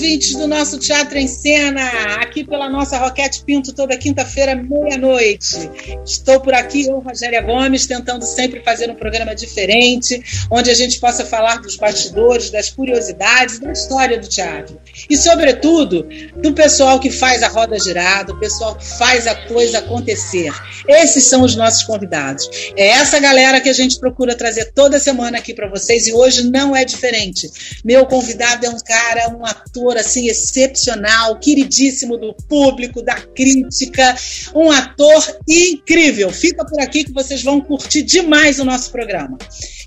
ouvintes 0.00 0.34
do 0.34 0.46
nosso 0.46 0.78
Teatro 0.78 1.18
em 1.18 1.28
Cena, 1.28 1.82
aqui 2.22 2.42
pela 2.42 2.70
nossa 2.70 2.96
Roquete 2.96 3.44
Pinto, 3.44 3.74
toda 3.74 3.98
quinta-feira, 3.98 4.54
meia-noite. 4.54 5.70
Estou 6.06 6.40
por 6.40 6.54
aqui, 6.54 6.86
eu, 6.86 7.00
Rogéria 7.00 7.42
Gomes, 7.42 7.86
tentando 7.86 8.24
sempre 8.24 8.62
fazer 8.64 8.90
um 8.90 8.94
programa 8.94 9.34
diferente, 9.34 10.22
onde 10.50 10.70
a 10.70 10.74
gente 10.74 10.98
possa 10.98 11.22
falar 11.26 11.60
dos 11.60 11.76
bastidores, 11.76 12.48
das 12.48 12.70
curiosidades, 12.70 13.58
da 13.58 13.72
história 13.72 14.18
do 14.18 14.26
teatro. 14.26 14.80
E, 15.10 15.18
sobretudo, 15.18 16.08
do 16.36 16.54
pessoal 16.54 16.98
que 16.98 17.10
faz 17.10 17.42
a 17.42 17.48
roda 17.48 17.78
girar, 17.78 18.24
do 18.24 18.40
pessoal 18.40 18.76
que 18.76 18.86
faz 18.96 19.26
a 19.26 19.34
coisa 19.34 19.80
acontecer. 19.80 20.50
Esses 20.88 21.24
são 21.24 21.42
os 21.42 21.54
nossos 21.54 21.82
convidados. 21.82 22.48
É 22.74 22.88
essa 22.88 23.20
galera 23.20 23.60
que 23.60 23.68
a 23.68 23.74
gente 23.74 24.00
procura 24.00 24.34
trazer 24.34 24.72
toda 24.72 24.98
semana 24.98 25.36
aqui 25.36 25.52
para 25.52 25.68
vocês 25.68 26.06
e 26.06 26.14
hoje 26.14 26.50
não 26.50 26.74
é 26.74 26.86
diferente. 26.86 27.50
Meu 27.84 28.06
convidado 28.06 28.64
é 28.64 28.70
um 28.70 28.78
cara 28.78 29.28
um 29.28 29.44
ator 29.44 29.89
assim 29.96 30.28
excepcional, 30.28 31.38
queridíssimo 31.38 32.16
do 32.16 32.34
público, 32.48 33.02
da 33.02 33.14
crítica, 33.14 34.14
um 34.54 34.70
ator 34.70 35.40
incrível. 35.48 36.30
Fica 36.30 36.64
por 36.64 36.80
aqui 36.80 37.04
que 37.04 37.12
vocês 37.12 37.42
vão 37.42 37.60
curtir 37.60 38.02
demais 38.02 38.58
o 38.58 38.64
nosso 38.64 38.90
programa. 38.90 39.38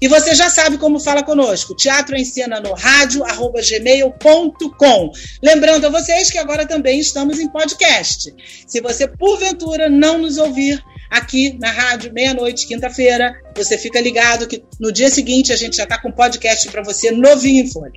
E 0.02 0.08
você 0.08 0.36
já 0.36 0.50
sabe 0.50 0.78
como 0.78 1.00
fala 1.00 1.24
conosco, 1.24 1.76
teatro 1.76 2.16
em 2.16 2.26
cena 2.26 2.60
no 2.60 2.74
rádio, 2.74 3.24
arroba 3.24 3.62
gmail.com. 3.62 5.12
Lembrando 5.42 5.88
a 5.88 5.90
vocês 5.90 6.30
que 6.30 6.38
agora 6.38 6.66
também 6.66 7.00
estamos 7.00 7.40
em 7.40 7.48
podcast. 7.48 8.34
Se 8.68 8.82
você, 8.82 9.08
porventura, 9.08 9.90
não 9.90 10.18
nos 10.18 10.38
ouvir 10.38 10.84
aqui 11.10 11.58
na 11.60 11.72
rádio, 11.72 12.12
meia-noite, 12.12 12.68
quinta-feira, 12.68 13.34
você 13.56 13.78
fica 13.78 14.02
ligado 14.02 14.48
que 14.48 14.64
no 14.80 14.92
dia 14.92 15.10
seguinte 15.10 15.54
a 15.54 15.56
gente 15.56 15.78
já 15.78 15.84
está 15.84 16.02
com 16.02 16.12
podcast 16.12 16.70
para 16.72 16.84
você 16.84 17.12
novinho 17.12 17.64
em 17.64 17.72
folha. 17.72 17.94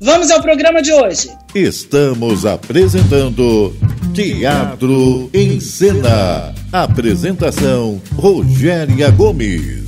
Vamos 0.00 0.30
ao 0.30 0.42
programa 0.42 0.82
de 0.82 0.92
hoje. 0.92 1.30
Estamos 1.54 2.44
apresentando 2.44 3.74
Teatro 4.14 5.30
em 5.32 5.60
Cena. 5.60 6.54
Apresentação 6.72 8.00
Rogéria 8.16 9.10
Gomes. 9.10 9.81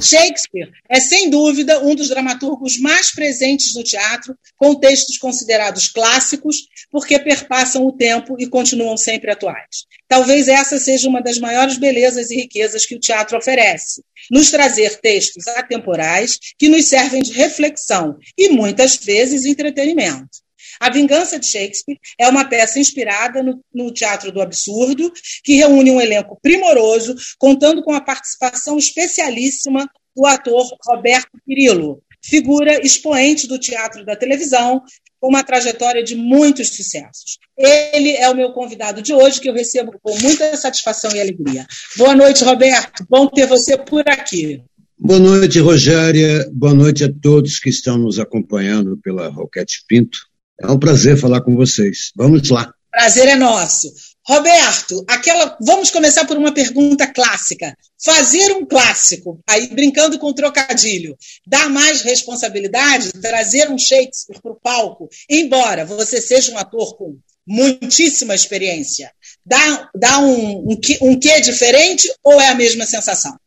Shakespeare 0.00 0.70
é, 0.88 1.00
sem 1.00 1.30
dúvida, 1.30 1.82
um 1.84 1.94
dos 1.94 2.08
dramaturgos 2.08 2.78
mais 2.78 3.10
presentes 3.12 3.74
no 3.74 3.82
teatro, 3.82 4.36
com 4.56 4.74
textos 4.74 5.18
considerados 5.18 5.88
clássicos, 5.88 6.56
porque 6.90 7.18
perpassam 7.18 7.86
o 7.86 7.92
tempo 7.92 8.36
e 8.38 8.46
continuam 8.46 8.96
sempre 8.96 9.30
atuais. 9.30 9.86
Talvez 10.08 10.48
essa 10.48 10.78
seja 10.78 11.08
uma 11.08 11.20
das 11.20 11.38
maiores 11.38 11.78
belezas 11.78 12.30
e 12.30 12.36
riquezas 12.36 12.86
que 12.86 12.94
o 12.94 13.00
teatro 13.00 13.36
oferece, 13.36 14.02
nos 14.30 14.50
trazer 14.50 15.00
textos 15.00 15.46
atemporais 15.48 16.38
que 16.58 16.68
nos 16.68 16.86
servem 16.86 17.22
de 17.22 17.32
reflexão 17.32 18.16
e, 18.36 18.48
muitas 18.48 18.96
vezes, 18.96 19.44
entretenimento. 19.44 20.45
A 20.80 20.90
Vingança 20.90 21.38
de 21.38 21.46
Shakespeare 21.46 21.98
é 22.18 22.28
uma 22.28 22.44
peça 22.44 22.78
inspirada 22.78 23.42
no, 23.42 23.60
no, 23.74 23.92
Teatro 23.92 24.30
do 24.30 24.40
Absurdo, 24.40 25.12
que 25.44 25.54
reúne 25.54 25.90
um 25.90 26.00
elenco 26.00 26.38
primoroso, 26.42 27.14
contando 27.38 27.82
com 27.82 27.92
a 27.92 28.00
participação 28.00 28.78
especialíssima 28.78 29.88
do 30.14 30.26
ator 30.26 30.66
Roberto 30.86 31.30
Pirillo, 31.46 32.02
figura 32.24 32.84
expoente 32.84 33.46
do 33.46 33.58
teatro 33.58 34.04
da 34.04 34.16
televisão, 34.16 34.82
com 35.20 35.28
uma 35.28 35.42
trajetória 35.42 36.02
de 36.02 36.14
muitos 36.14 36.68
sucessos. 36.70 37.38
Ele 37.56 38.12
é 38.16 38.28
o 38.28 38.34
meu 38.34 38.52
convidado 38.52 39.00
de 39.00 39.14
hoje, 39.14 39.40
que 39.40 39.48
eu 39.48 39.54
recebo 39.54 39.98
com 40.02 40.18
muita 40.20 40.56
satisfação 40.56 41.10
e 41.12 41.20
alegria. 41.20 41.66
Boa 41.96 42.14
noite, 42.14 42.44
Roberto. 42.44 43.04
Bom 43.08 43.26
ter 43.26 43.46
você 43.46 43.76
por 43.76 44.08
aqui. 44.08 44.62
Boa 44.98 45.20
noite, 45.20 45.58
Rogéria. 45.58 46.48
Boa 46.52 46.74
noite 46.74 47.04
a 47.04 47.12
todos 47.12 47.58
que 47.58 47.68
estão 47.68 47.98
nos 47.98 48.18
acompanhando 48.18 48.98
pela 48.98 49.28
Roquete 49.28 49.84
Pinto. 49.86 50.18
É 50.60 50.70
um 50.70 50.78
prazer 50.78 51.18
falar 51.18 51.42
com 51.42 51.54
vocês. 51.54 52.12
Vamos 52.16 52.48
lá. 52.48 52.72
Prazer 52.90 53.28
é 53.28 53.36
nosso. 53.36 53.92
Roberto, 54.26 55.04
aquela, 55.06 55.56
vamos 55.60 55.90
começar 55.90 56.24
por 56.24 56.36
uma 56.36 56.52
pergunta 56.52 57.06
clássica. 57.06 57.76
Fazer 58.02 58.52
um 58.52 58.66
clássico, 58.66 59.38
aí 59.48 59.68
brincando 59.68 60.18
com 60.18 60.28
o 60.28 60.34
trocadilho, 60.34 61.16
dá 61.46 61.68
mais 61.68 62.02
responsabilidade, 62.02 63.12
trazer 63.12 63.70
um 63.70 63.78
Shakespeare 63.78 64.40
para 64.42 64.52
o 64.52 64.60
palco, 64.60 65.08
embora 65.30 65.84
você 65.84 66.20
seja 66.20 66.52
um 66.52 66.58
ator 66.58 66.96
com 66.96 67.18
muitíssima 67.46 68.34
experiência, 68.34 69.12
dá, 69.44 69.88
dá 69.94 70.18
um, 70.18 70.72
um, 70.72 70.76
um 71.02 71.20
quê 71.20 71.40
diferente 71.40 72.10
ou 72.24 72.40
é 72.40 72.48
a 72.48 72.54
mesma 72.54 72.84
sensação? 72.84 73.38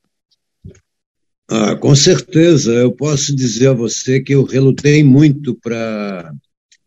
Ah, 1.52 1.76
com 1.76 1.96
certeza, 1.96 2.72
eu 2.72 2.92
posso 2.92 3.36
dizer 3.36 3.70
a 3.70 3.74
você 3.74 4.22
que 4.22 4.34
eu 4.34 4.44
relutei 4.44 5.04
muito 5.04 5.56
para 5.56 6.32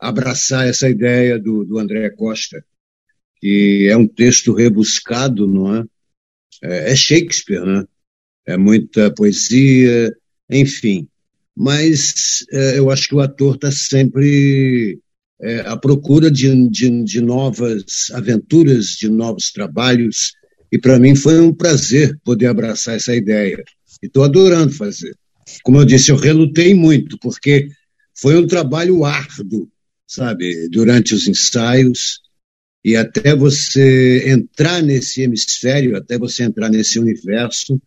abraçar 0.03 0.67
essa 0.67 0.91
ideia 0.91 1.39
do, 1.39 1.65
do 1.65 1.79
André 1.79 2.11
Costa, 2.11 2.65
que 3.41 3.87
é 3.89 3.97
um 3.97 4.07
texto 4.07 4.53
rebuscado, 4.53 5.47
não 5.47 5.77
é? 5.77 5.85
É, 6.61 6.93
é 6.93 6.97
Shakespeare, 6.97 7.65
né? 7.65 7.85
É 8.45 8.57
muita 8.57 9.15
poesia, 9.15 10.13
enfim. 10.51 11.07
Mas 11.57 12.45
é, 12.51 12.79
eu 12.79 12.91
acho 12.91 13.09
que 13.09 13.15
o 13.15 13.21
ator 13.21 13.55
está 13.55 13.71
sempre 13.71 14.99
é, 15.41 15.61
à 15.61 15.77
procura 15.77 16.29
de, 16.33 16.69
de, 16.69 17.05
de 17.05 17.21
novas 17.21 18.11
aventuras, 18.13 18.87
de 18.99 19.09
novos 19.09 19.53
trabalhos, 19.53 20.33
e 20.73 20.79
para 20.79 20.99
mim 20.99 21.15
foi 21.15 21.41
um 21.41 21.55
prazer 21.55 22.19
poder 22.25 22.47
abraçar 22.47 22.97
essa 22.97 23.15
ideia. 23.15 23.63
E 24.03 24.07
estou 24.07 24.25
adorando 24.25 24.73
fazer. 24.73 25.15
Como 25.63 25.79
eu 25.79 25.85
disse, 25.85 26.11
eu 26.11 26.17
relutei 26.17 26.75
muito, 26.75 27.17
porque 27.19 27.69
foi 28.17 28.37
um 28.37 28.49
trabalho 28.49 29.05
árduo 29.05 29.71
sabe, 30.15 30.69
durante 30.69 31.15
os 31.15 31.27
ensaios, 31.27 32.21
e 32.85 32.97
até 32.97 33.35
você 33.35 34.29
entrar 34.29 34.83
nesse 34.83 35.23
hemisfério, 35.23 35.97
até 35.97 36.19
você 36.19 36.43
entrar 36.43 36.69
nesse 36.69 36.99
universo, 36.99 37.81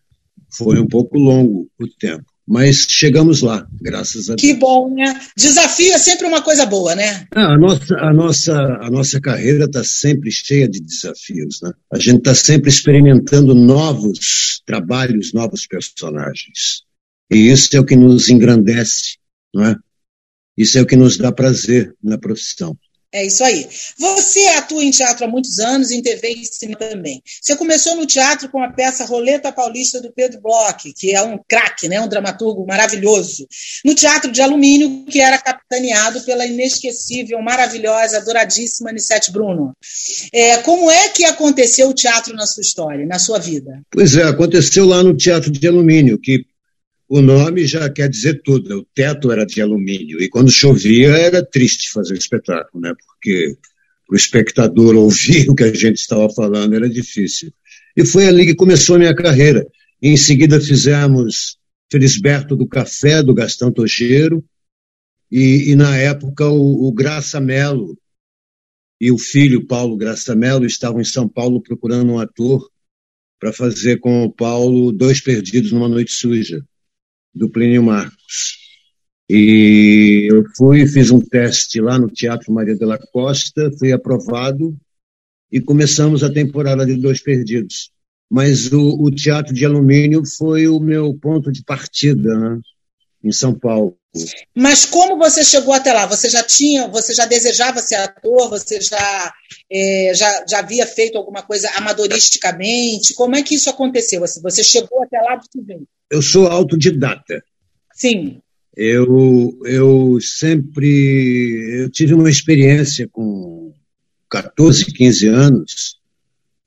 foi 0.49 0.79
um 0.79 0.87
pouco 0.87 1.17
longo 1.17 1.69
o 1.79 1.87
tempo. 1.87 2.25
Mas 2.47 2.85
chegamos 2.87 3.41
lá, 3.41 3.67
graças 3.81 4.29
a 4.29 4.35
Deus. 4.35 4.41
Que 4.41 4.53
bom, 4.53 4.93
né? 4.93 5.19
Desafio 5.35 5.93
é 5.93 5.97
sempre 5.97 6.27
uma 6.27 6.43
coisa 6.43 6.65
boa, 6.65 6.95
né? 6.95 7.27
Ah, 7.35 7.53
a, 7.53 7.57
nossa, 7.57 7.95
a, 7.95 8.13
nossa, 8.13 8.53
a 8.53 8.89
nossa 8.89 9.19
carreira 9.19 9.65
está 9.65 9.83
sempre 9.83 10.31
cheia 10.31 10.69
de 10.69 10.79
desafios, 10.79 11.59
né? 11.61 11.71
A 11.91 11.97
gente 11.97 12.19
está 12.19 12.35
sempre 12.35 12.69
experimentando 12.69 13.55
novos 13.55 14.61
trabalhos, 14.65 15.33
novos 15.33 15.65
personagens. 15.65 16.83
E 17.31 17.49
isso 17.49 17.75
é 17.75 17.79
o 17.79 17.85
que 17.85 17.95
nos 17.95 18.29
engrandece, 18.29 19.17
não 19.53 19.65
é? 19.65 19.75
Isso 20.57 20.77
é 20.77 20.81
o 20.81 20.85
que 20.85 20.95
nos 20.95 21.17
dá 21.17 21.31
prazer 21.31 21.93
na 22.01 22.17
profissão. 22.17 22.77
É 23.15 23.25
isso 23.25 23.45
aí. 23.45 23.65
Você 23.97 24.45
atua 24.57 24.83
em 24.83 24.91
teatro 24.91 25.23
há 25.23 25.27
muitos 25.27 25.57
anos, 25.59 25.89
em 25.89 26.01
TV 26.01 26.31
e 26.31 26.45
cinema 26.45 26.79
também. 26.79 27.21
Você 27.41 27.55
começou 27.55 27.95
no 27.95 28.05
teatro 28.05 28.49
com 28.49 28.61
a 28.61 28.69
peça 28.69 29.05
Roleta 29.05 29.53
Paulista 29.53 30.01
do 30.01 30.11
Pedro 30.11 30.41
Bloch, 30.41 30.91
que 30.93 31.15
é 31.15 31.21
um 31.21 31.39
craque, 31.47 31.87
né? 31.87 32.01
um 32.01 32.09
dramaturgo 32.09 32.65
maravilhoso. 32.67 33.47
No 33.85 33.95
teatro 33.95 34.29
de 34.29 34.41
alumínio, 34.41 35.05
que 35.05 35.21
era 35.21 35.37
capitaneado 35.37 36.25
pela 36.25 36.45
inesquecível, 36.45 37.41
maravilhosa, 37.41 38.17
adoradíssima 38.17 38.89
Anissete 38.89 39.31
Bruno. 39.31 39.71
É, 40.33 40.57
como 40.57 40.91
é 40.91 41.07
que 41.07 41.23
aconteceu 41.23 41.87
o 41.87 41.93
teatro 41.93 42.35
na 42.35 42.45
sua 42.45 42.61
história, 42.61 43.05
na 43.05 43.17
sua 43.17 43.39
vida? 43.39 43.81
Pois 43.91 44.17
é, 44.17 44.23
aconteceu 44.23 44.85
lá 44.85 45.01
no 45.01 45.15
Teatro 45.15 45.49
de 45.49 45.65
Alumínio, 45.65 46.19
que 46.19 46.43
o 47.07 47.21
nome 47.21 47.65
já 47.65 47.89
quer 47.89 48.09
dizer 48.09 48.41
tudo. 48.43 48.79
O 48.79 48.85
teto 48.93 49.31
era 49.31 49.45
de 49.45 49.61
alumínio 49.61 50.21
e 50.21 50.29
quando 50.29 50.51
chovia 50.51 51.09
era 51.09 51.45
triste 51.45 51.91
fazer 51.91 52.13
o 52.13 52.17
espetáculo, 52.17 52.81
né? 52.81 52.93
Porque 53.05 53.57
o 54.09 54.15
espectador 54.15 54.95
ouvir 54.95 55.49
o 55.49 55.55
que 55.55 55.63
a 55.63 55.73
gente 55.73 55.97
estava 55.97 56.29
falando 56.29 56.75
era 56.75 56.89
difícil. 56.89 57.53
E 57.95 58.05
foi 58.05 58.27
ali 58.27 58.45
que 58.45 58.55
começou 58.55 58.95
a 58.95 58.99
minha 58.99 59.15
carreira. 59.15 59.65
E 60.01 60.09
em 60.09 60.17
seguida 60.17 60.59
fizemos 60.59 61.57
Felisberto 61.91 62.55
do 62.55 62.67
Café, 62.67 63.23
do 63.23 63.33
Gastão 63.33 63.71
Tojeiro, 63.71 64.43
e, 65.31 65.71
e 65.71 65.75
na 65.75 65.95
época 65.97 66.47
o, 66.47 66.87
o 66.87 66.91
Graça 66.91 67.39
Mello 67.39 67.97
e 68.99 69.11
o 69.11 69.17
filho 69.17 69.65
Paulo 69.65 69.97
Graça 69.97 70.35
Mello 70.35 70.65
estavam 70.65 71.01
em 71.01 71.05
São 71.05 71.27
Paulo 71.27 71.61
procurando 71.61 72.11
um 72.11 72.19
ator 72.19 72.69
para 73.39 73.51
fazer 73.51 73.99
com 73.99 74.23
o 74.23 74.31
Paulo 74.31 74.91
Dois 74.91 75.21
Perdidos 75.21 75.71
numa 75.71 75.89
Noite 75.89 76.11
Suja 76.11 76.63
do 77.35 77.49
Plínio 77.49 77.83
Marcos. 77.83 78.63
E 79.29 80.27
eu 80.31 80.43
fui, 80.55 80.87
fiz 80.87 81.11
um 81.11 81.19
teste 81.19 81.81
lá 81.81 81.99
no 81.99 82.07
Teatro 82.07 82.53
Maria 82.53 82.75
de 82.75 82.85
la 82.85 82.97
Costa, 82.97 83.71
fui 83.77 83.91
aprovado 83.91 84.77
e 85.51 85.59
começamos 85.59 86.23
a 86.23 86.31
temporada 86.31 86.85
de 86.85 86.95
Dois 86.95 87.21
Perdidos. 87.21 87.91
mas 88.29 88.71
o, 88.71 89.03
o 89.03 89.11
teatro 89.11 89.53
de 89.53 89.65
alumínio 89.65 90.23
foi 90.37 90.67
o 90.67 90.79
meu 90.79 91.13
ponto 91.13 91.51
de 91.51 91.63
partida, 91.63 92.37
né? 92.37 92.59
Em 93.25 93.31
São 93.31 93.53
Paulo. 93.53 93.97
Mas 94.55 94.85
como 94.85 95.17
você 95.17 95.43
chegou 95.43 95.73
até 95.73 95.91
lá? 95.91 96.05
Você 96.05 96.29
já 96.29 96.43
tinha, 96.43 96.87
você 96.87 97.13
já 97.13 97.25
desejava 97.25 97.79
ser 97.79 97.95
ator? 97.95 98.49
Você 98.49 98.79
já, 98.79 99.33
é, 99.69 100.13
já, 100.15 100.45
já 100.47 100.59
havia 100.59 100.85
feito 100.85 101.17
alguma 101.17 101.41
coisa 101.41 101.69
amadoristicamente? 101.75 103.15
Como 103.15 103.35
é 103.35 103.41
que 103.41 103.55
isso 103.55 103.69
aconteceu? 103.69 104.21
Você 104.21 104.63
chegou 104.63 105.03
até 105.03 105.19
lá 105.19 105.35
de 105.35 105.49
que 105.49 105.59
Eu 106.09 106.21
sou 106.21 106.47
autodidata. 106.47 107.43
Sim. 107.93 108.39
Eu, 108.77 109.57
eu 109.65 110.19
sempre 110.21 111.81
eu 111.81 111.89
tive 111.89 112.13
uma 112.13 112.29
experiência 112.29 113.07
com 113.11 113.73
14, 114.29 114.85
15 114.85 115.27
anos 115.27 115.99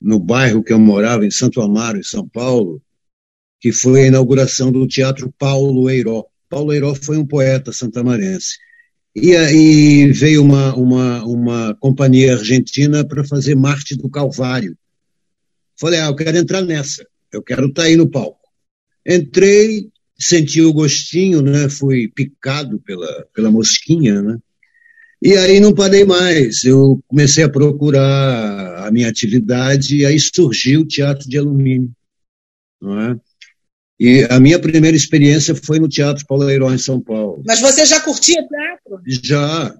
no 0.00 0.18
bairro 0.18 0.62
que 0.62 0.72
eu 0.72 0.78
morava, 0.78 1.26
em 1.26 1.30
Santo 1.30 1.60
Amaro, 1.60 1.98
em 1.98 2.02
São 2.02 2.26
Paulo, 2.26 2.80
que 3.60 3.72
foi 3.72 4.04
a 4.04 4.06
inauguração 4.06 4.70
do 4.70 4.86
Teatro 4.86 5.32
Paulo 5.38 5.90
Eiró. 5.90 6.24
Paulo 6.48 6.72
Eiró 6.72 6.94
foi 6.94 7.18
um 7.18 7.26
poeta 7.26 7.72
santamarense. 7.72 8.56
E 9.14 9.34
aí 9.36 10.12
veio 10.12 10.42
uma, 10.42 10.74
uma, 10.74 11.24
uma 11.24 11.74
companhia 11.80 12.34
argentina 12.34 13.04
para 13.04 13.24
fazer 13.24 13.54
Marte 13.54 13.96
do 13.96 14.08
Calvário. 14.08 14.76
Falei, 15.78 16.00
ah, 16.00 16.06
eu 16.06 16.16
quero 16.16 16.36
entrar 16.36 16.62
nessa, 16.62 17.06
eu 17.32 17.42
quero 17.42 17.66
estar 17.66 17.82
tá 17.82 17.88
aí 17.88 17.96
no 17.96 18.08
palco. 18.08 18.48
Entrei, 19.06 19.88
senti 20.18 20.60
o 20.60 20.72
gostinho, 20.72 21.40
né? 21.40 21.68
Fui 21.68 22.08
picado 22.08 22.78
pela, 22.80 23.26
pela 23.34 23.50
mosquinha, 23.50 24.20
né? 24.20 24.38
E 25.20 25.36
aí 25.36 25.58
não 25.58 25.74
parei 25.74 26.04
mais. 26.04 26.64
Eu 26.64 27.02
comecei 27.08 27.42
a 27.42 27.48
procurar 27.48 28.86
a 28.86 28.90
minha 28.90 29.08
atividade 29.08 29.96
e 29.96 30.06
aí 30.06 30.18
surgiu 30.18 30.82
o 30.82 30.86
teatro 30.86 31.28
de 31.28 31.38
alumínio, 31.38 31.90
não 32.80 33.00
é? 33.00 33.20
E 33.98 34.26
a 34.30 34.38
minha 34.38 34.60
primeira 34.60 34.96
experiência 34.96 35.54
foi 35.56 35.80
no 35.80 35.88
Teatro 35.88 36.24
Paulo 36.26 36.48
Herói, 36.48 36.74
em 36.74 36.78
São 36.78 37.00
Paulo. 37.00 37.42
Mas 37.44 37.60
você 37.60 37.84
já 37.84 38.00
curtia 38.00 38.36
teatro? 38.46 39.02
Já. 39.24 39.74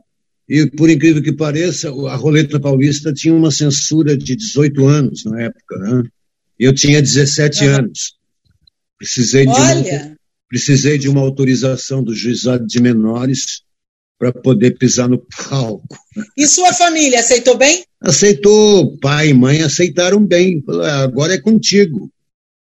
E, 0.49 0.67
por 0.67 0.91
incrível 0.91 1.23
que 1.23 1.33
pareça, 1.33 1.89
a 1.89 2.17
Roleta 2.17 2.59
Paulista 2.59 3.13
tinha 3.13 3.35
uma 3.35 3.51
censura 3.51 4.17
de 4.17 4.35
18 4.35 4.87
anos 4.87 5.25
na 5.25 5.43
época, 5.43 5.79
né? 5.79 6.03
Eu 6.59 6.75
tinha 6.75 7.01
17 7.01 7.65
uhum. 7.65 7.75
anos. 7.75 8.15
Precisei 8.99 9.45
de, 9.45 9.53
uma, 9.53 10.17
precisei 10.49 10.99
de 10.99 11.09
uma 11.09 11.21
autorização 11.21 12.03
do 12.03 12.13
juizado 12.13 12.67
de 12.67 12.81
menores 12.81 13.63
para 14.19 14.33
poder 14.33 14.77
pisar 14.77 15.09
no 15.09 15.25
palco. 15.49 15.97
E 16.37 16.45
sua 16.49 16.73
família 16.73 17.21
aceitou 17.21 17.57
bem? 17.57 17.85
Aceitou. 18.01 18.99
Pai 18.99 19.29
e 19.29 19.35
mãe 19.35 19.63
aceitaram 19.63 20.21
bem. 20.25 20.65
Ah, 20.69 21.03
agora 21.03 21.35
é 21.35 21.41
contigo 21.41 22.11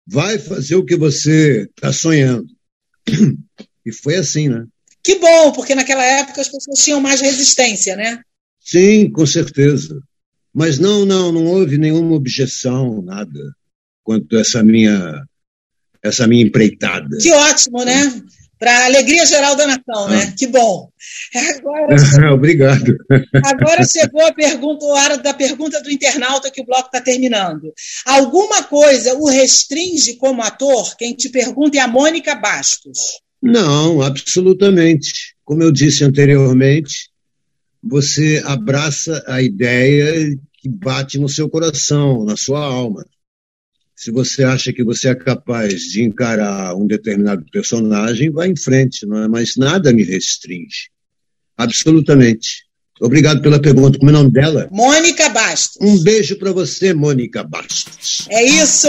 vai 0.08 0.38
fazer 0.38 0.76
o 0.76 0.84
que 0.84 0.96
você 0.96 1.68
está 1.76 1.92
sonhando. 1.92 2.46
E 3.86 3.92
foi 3.92 4.16
assim, 4.16 4.50
né? 4.50 4.66
Que 5.02 5.18
bom, 5.18 5.50
porque 5.52 5.74
naquela 5.74 6.04
época 6.04 6.42
as 6.42 6.48
pessoas 6.48 6.84
tinham 6.84 7.00
mais 7.00 7.22
resistência, 7.22 7.96
né? 7.96 8.20
Sim, 8.60 9.10
com 9.10 9.24
certeza. 9.24 9.98
Mas 10.52 10.78
não, 10.78 11.06
não, 11.06 11.32
não 11.32 11.46
houve 11.46 11.78
nenhuma 11.78 12.14
objeção, 12.14 13.00
nada, 13.00 13.40
quanto 14.04 14.36
a 14.36 14.40
essa 14.40 14.62
minha, 14.62 15.24
essa 16.02 16.26
minha 16.26 16.44
empreitada. 16.44 17.16
Que 17.16 17.32
ótimo, 17.32 17.82
né? 17.82 18.12
Para 18.58 18.72
a 18.72 18.86
alegria 18.86 19.24
geral 19.24 19.54
da 19.56 19.66
nação, 19.66 20.08
né? 20.08 20.28
Ah. 20.28 20.34
Que 20.36 20.46
bom. 20.46 20.90
Agora, 21.56 22.34
Obrigado. 22.34 22.96
Agora 23.44 23.84
chegou 23.84 24.26
a 24.26 24.32
pergunta, 24.32 24.84
a 24.84 24.88
hora 24.88 25.18
da 25.18 25.32
pergunta 25.32 25.80
do 25.80 25.90
internauta 25.90 26.50
que 26.50 26.60
o 26.60 26.66
bloco 26.66 26.86
está 26.86 27.00
terminando. 27.00 27.72
Alguma 28.04 28.64
coisa 28.64 29.14
o 29.14 29.28
restringe 29.28 30.16
como 30.16 30.42
ator? 30.42 30.96
Quem 30.96 31.14
te 31.14 31.28
pergunta 31.28 31.78
é 31.78 31.80
a 31.80 31.88
Mônica 31.88 32.34
Bastos. 32.34 33.20
Não, 33.40 34.02
absolutamente. 34.02 35.34
Como 35.44 35.62
eu 35.62 35.70
disse 35.70 36.04
anteriormente, 36.04 37.10
você 37.82 38.42
abraça 38.44 39.22
a 39.26 39.40
ideia 39.40 40.36
que 40.60 40.68
bate 40.68 41.18
no 41.18 41.28
seu 41.28 41.48
coração, 41.48 42.24
na 42.24 42.36
sua 42.36 42.64
alma 42.64 43.04
se 43.98 44.12
você 44.12 44.44
acha 44.44 44.72
que 44.72 44.84
você 44.84 45.08
é 45.08 45.14
capaz 45.16 45.82
de 45.82 46.04
encarar 46.04 46.72
um 46.76 46.86
determinado 46.86 47.44
personagem, 47.50 48.30
vá 48.30 48.46
em 48.46 48.54
frente, 48.54 49.04
não 49.04 49.24
é? 49.24 49.26
mas 49.26 49.56
nada 49.56 49.92
me 49.92 50.04
restringe. 50.04 50.88
Absolutamente. 51.56 52.64
Obrigado 53.00 53.42
pela 53.42 53.60
pergunta. 53.60 53.98
Como 53.98 54.08
é 54.12 54.14
o 54.14 54.18
nome 54.18 54.30
dela? 54.30 54.68
Mônica 54.70 55.28
Bastos. 55.30 55.78
Um 55.80 56.00
beijo 56.00 56.36
para 56.38 56.52
você, 56.52 56.94
Mônica 56.94 57.42
Bastos. 57.42 58.24
É 58.30 58.44
isso. 58.44 58.86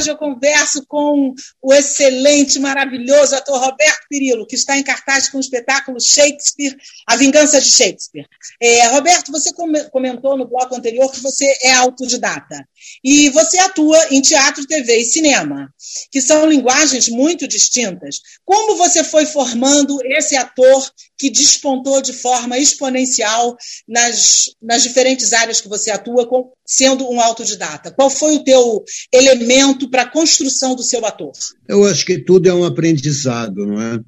Hoje 0.00 0.10
eu 0.10 0.16
converso 0.16 0.82
com 0.86 1.34
o 1.60 1.74
excelente, 1.74 2.58
maravilhoso 2.58 3.36
ator 3.36 3.60
Roberto 3.60 4.06
Pirillo, 4.08 4.46
que 4.46 4.54
está 4.54 4.74
em 4.78 4.82
cartaz 4.82 5.28
com 5.28 5.36
o 5.36 5.42
espetáculo 5.42 6.00
Shakespeare, 6.00 6.74
A 7.06 7.16
Vingança 7.16 7.60
de 7.60 7.70
Shakespeare. 7.70 8.26
É, 8.58 8.86
Roberto, 8.86 9.30
você 9.30 9.52
comentou 9.90 10.38
no 10.38 10.48
bloco 10.48 10.74
anterior 10.74 11.12
que 11.12 11.20
você 11.20 11.44
é 11.64 11.72
autodidata. 11.72 12.66
E 13.04 13.30
você 13.30 13.58
atua 13.58 13.98
em 14.10 14.20
teatro, 14.20 14.66
TV 14.66 14.98
e 14.98 15.04
cinema, 15.04 15.72
que 16.10 16.20
são 16.20 16.48
linguagens 16.48 17.08
muito 17.08 17.46
distintas. 17.46 18.20
Como 18.44 18.76
você 18.76 19.02
foi 19.04 19.26
formando 19.26 19.98
esse 20.04 20.36
ator 20.36 20.90
que 21.18 21.30
despontou 21.30 22.00
de 22.00 22.12
forma 22.12 22.58
exponencial 22.58 23.56
nas, 23.86 24.46
nas 24.60 24.82
diferentes 24.82 25.32
áreas 25.32 25.60
que 25.60 25.68
você 25.68 25.90
atua, 25.90 26.26
com, 26.26 26.52
sendo 26.64 27.10
um 27.10 27.20
autodidata? 27.20 27.90
Qual 27.90 28.10
foi 28.10 28.36
o 28.36 28.44
teu 28.44 28.84
elemento 29.12 29.90
para 29.90 30.02
a 30.02 30.10
construção 30.10 30.74
do 30.74 30.82
seu 30.82 31.04
ator? 31.04 31.32
Eu 31.68 31.84
acho 31.84 32.04
que 32.06 32.18
tudo 32.18 32.48
é 32.48 32.54
um 32.54 32.64
aprendizado, 32.64 33.66
não 33.66 33.80
é? 33.80 33.98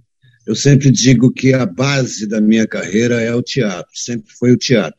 Eu 0.47 0.57
sempre 0.57 0.91
digo 0.91 1.33
que 1.33 1.55
a 1.55 1.65
base 1.65 2.27
da 2.27 2.41
minha 2.41 2.67
carreira 2.67 3.21
é 3.21 3.35
o 3.35 3.43
teatro, 3.43 3.93
sempre 3.95 4.33
foi 4.39 4.53
o 4.53 4.57
teatro. 4.57 4.99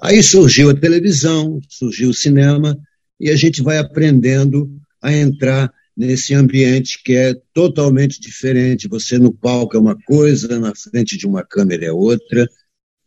Aí 0.00 0.22
surgiu 0.22 0.70
a 0.70 0.74
televisão, 0.74 1.60
surgiu 1.68 2.10
o 2.10 2.14
cinema, 2.14 2.78
e 3.20 3.28
a 3.28 3.36
gente 3.36 3.62
vai 3.62 3.76
aprendendo 3.76 4.70
a 5.02 5.12
entrar 5.12 5.70
nesse 5.94 6.32
ambiente 6.32 7.02
que 7.04 7.14
é 7.14 7.34
totalmente 7.52 8.18
diferente. 8.18 8.88
Você 8.88 9.18
no 9.18 9.30
palco 9.32 9.76
é 9.76 9.80
uma 9.80 9.96
coisa, 10.06 10.58
na 10.58 10.74
frente 10.74 11.18
de 11.18 11.26
uma 11.26 11.44
câmera 11.44 11.84
é 11.84 11.92
outra. 11.92 12.48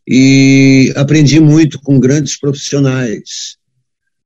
E 0.08 0.94
aprendi 0.96 1.40
muito 1.40 1.80
com 1.82 2.00
grandes 2.00 2.38
profissionais. 2.40 3.58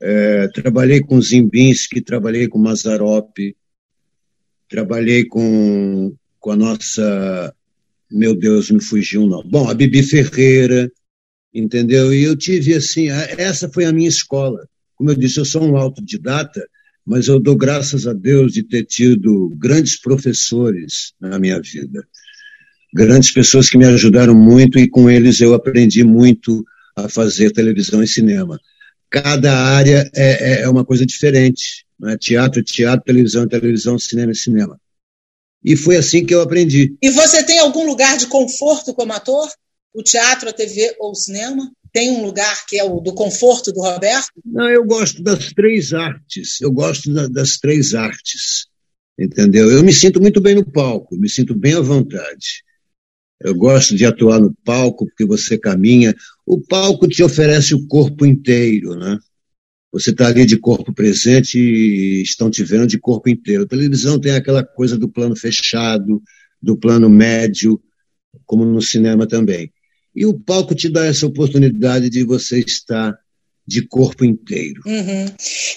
É, 0.01 0.47
trabalhei 0.49 0.99
com 0.99 1.21
Zimbinski, 1.21 2.01
trabalhei 2.01 2.47
com 2.47 2.59
Mazarop, 2.59 3.31
trabalhei 4.69 5.25
com, 5.25 6.13
com 6.39 6.51
a 6.51 6.55
nossa. 6.55 7.53
Meu 8.11 8.35
Deus, 8.35 8.69
me 8.69 8.81
fugiu 8.81 9.25
não. 9.25 9.43
Bom, 9.43 9.69
a 9.69 9.73
Bibi 9.73 10.03
Ferreira, 10.03 10.91
entendeu? 11.53 12.13
E 12.13 12.23
eu 12.23 12.35
tive 12.35 12.73
assim, 12.73 13.09
essa 13.09 13.69
foi 13.69 13.85
a 13.85 13.93
minha 13.93 14.09
escola. 14.09 14.67
Como 14.97 15.11
eu 15.11 15.15
disse, 15.15 15.39
eu 15.39 15.45
sou 15.45 15.63
um 15.63 15.77
autodidata, 15.77 16.67
mas 17.05 17.27
eu 17.27 17.39
dou 17.39 17.55
graças 17.55 18.05
a 18.07 18.13
Deus 18.13 18.51
de 18.51 18.63
ter 18.63 18.83
tido 18.83 19.55
grandes 19.55 19.99
professores 19.99 21.13
na 21.21 21.39
minha 21.39 21.61
vida. 21.61 22.05
Grandes 22.93 23.31
pessoas 23.31 23.69
que 23.69 23.77
me 23.77 23.85
ajudaram 23.85 24.35
muito 24.35 24.77
e 24.79 24.89
com 24.89 25.09
eles 25.09 25.39
eu 25.39 25.53
aprendi 25.53 26.03
muito 26.03 26.65
a 26.95 27.07
fazer 27.07 27.51
televisão 27.51 28.01
e 28.01 28.07
cinema. 28.07 28.59
Cada 29.09 29.55
área 29.55 30.09
é, 30.15 30.53
é, 30.53 30.61
é 30.63 30.69
uma 30.69 30.83
coisa 30.83 31.05
diferente. 31.05 31.85
Né? 31.99 32.17
Teatro 32.17 32.63
teatro, 32.63 33.05
televisão 33.05 33.47
televisão, 33.47 33.99
cinema 33.99 34.33
cinema. 34.33 34.79
E 35.63 35.75
foi 35.75 35.97
assim 35.97 36.25
que 36.25 36.33
eu 36.33 36.41
aprendi. 36.41 36.95
E 37.01 37.09
você 37.11 37.43
tem 37.43 37.59
algum 37.59 37.85
lugar 37.85 38.17
de 38.17 38.27
conforto 38.27 38.93
como 38.93 39.13
ator? 39.13 39.47
O 39.97 40.03
teatro, 40.03 40.49
a 40.49 40.53
TV 40.53 40.95
ou 40.99 41.11
o 41.11 41.15
cinema? 41.15 41.71
tem 41.97 42.11
um 42.11 42.23
lugar 42.23 42.63
que 42.67 42.77
é 42.77 42.83
o 42.83 42.99
do 42.99 43.11
conforto 43.11 43.71
do 43.71 43.81
Roberto? 43.81 44.29
Não, 44.45 44.69
eu 44.69 44.85
gosto 44.85 45.23
das 45.23 45.51
três 45.51 45.93
artes. 45.93 46.61
Eu 46.61 46.71
gosto 46.71 47.11
da, 47.11 47.27
das 47.27 47.57
três 47.57 47.95
artes. 47.95 48.67
Entendeu? 49.19 49.71
Eu 49.71 49.83
me 49.83 49.91
sinto 49.91 50.21
muito 50.21 50.39
bem 50.39 50.53
no 50.53 50.63
palco, 50.63 51.17
me 51.17 51.27
sinto 51.27 51.55
bem 51.55 51.73
à 51.73 51.81
vontade. 51.81 52.63
Eu 53.41 53.55
gosto 53.55 53.95
de 53.95 54.05
atuar 54.05 54.39
no 54.39 54.53
palco 54.63 55.07
porque 55.07 55.25
você 55.25 55.57
caminha. 55.57 56.15
O 56.45 56.61
palco 56.61 57.07
te 57.07 57.23
oferece 57.23 57.73
o 57.73 57.87
corpo 57.87 58.27
inteiro, 58.27 58.95
né? 58.95 59.17
Você 59.91 60.11
está 60.11 60.27
ali 60.27 60.45
de 60.45 60.57
corpo 60.57 60.93
presente 60.93 61.57
e 61.57 62.21
estão 62.21 62.51
te 62.51 62.63
vendo 62.63 62.85
de 62.85 62.99
corpo 62.99 63.27
inteiro. 63.27 63.63
A 63.63 63.67
televisão 63.67 64.19
tem 64.19 64.33
aquela 64.33 64.63
coisa 64.63 64.99
do 64.99 65.09
plano 65.09 65.35
fechado, 65.35 66.21
do 66.61 66.77
plano 66.77 67.09
médio, 67.09 67.81
como 68.45 68.63
no 68.63 68.83
cinema 68.83 69.25
também. 69.25 69.71
E 70.17 70.25
o 70.25 70.33
palco 70.33 70.73
te 70.73 70.89
dá 70.89 71.05
essa 71.05 71.27
oportunidade 71.27 72.09
de 72.09 72.23
você 72.23 72.59
estar 72.59 73.15
de 73.67 73.87
corpo 73.87 74.25
inteiro. 74.25 74.81
Uhum. 74.83 75.25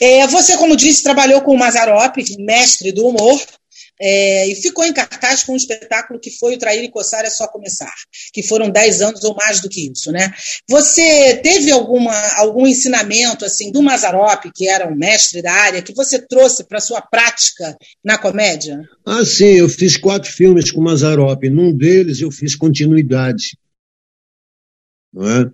É, 0.00 0.26
você, 0.28 0.56
como 0.56 0.76
disse, 0.76 1.02
trabalhou 1.02 1.42
com 1.42 1.54
o 1.54 1.58
Mazarop, 1.58 2.16
mestre 2.38 2.90
do 2.90 3.06
humor, 3.06 3.38
é, 4.00 4.48
e 4.48 4.54
ficou 4.54 4.82
em 4.82 4.94
cartaz 4.94 5.42
com 5.42 5.52
um 5.52 5.56
espetáculo 5.56 6.18
que 6.18 6.30
foi 6.30 6.54
o 6.54 6.58
Trair 6.58 6.82
e 6.82 6.90
Coçar 6.90 7.22
é 7.22 7.28
Só 7.28 7.46
Começar, 7.48 7.92
que 8.32 8.42
foram 8.42 8.70
dez 8.70 9.02
anos 9.02 9.22
ou 9.24 9.36
mais 9.36 9.60
do 9.60 9.68
que 9.68 9.92
isso. 9.92 10.10
Né? 10.10 10.32
Você 10.66 11.36
teve 11.42 11.70
alguma, 11.70 12.14
algum 12.38 12.66
ensinamento 12.66 13.44
assim 13.44 13.70
do 13.70 13.82
Mazarop, 13.82 14.50
que 14.54 14.66
era 14.66 14.90
um 14.90 14.96
mestre 14.96 15.42
da 15.42 15.52
área, 15.52 15.82
que 15.82 15.92
você 15.92 16.18
trouxe 16.18 16.64
para 16.64 16.78
a 16.78 16.80
sua 16.80 17.02
prática 17.02 17.76
na 18.02 18.16
comédia? 18.16 18.80
Ah, 19.04 19.22
sim, 19.22 19.52
eu 19.52 19.68
fiz 19.68 19.98
quatro 19.98 20.32
filmes 20.32 20.70
com 20.70 20.80
o 20.80 20.84
Mazarop. 20.84 21.42
Num 21.50 21.76
deles 21.76 22.22
eu 22.22 22.30
fiz 22.30 22.56
continuidade. 22.56 23.58
Não 25.12 25.28
é? 25.28 25.52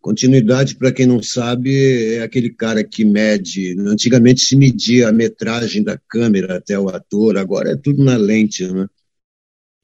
Continuidade, 0.00 0.76
para 0.76 0.92
quem 0.92 1.04
não 1.04 1.20
sabe, 1.20 2.14
é 2.14 2.22
aquele 2.22 2.50
cara 2.50 2.84
que 2.84 3.04
mede. 3.04 3.74
Antigamente 3.80 4.40
se 4.42 4.56
media 4.56 5.08
a 5.08 5.12
metragem 5.12 5.82
da 5.82 5.98
câmera 6.08 6.58
até 6.58 6.78
o 6.78 6.88
ator, 6.88 7.36
agora 7.36 7.72
é 7.72 7.76
tudo 7.76 8.04
na 8.04 8.16
lente, 8.16 8.64
né? 8.68 8.86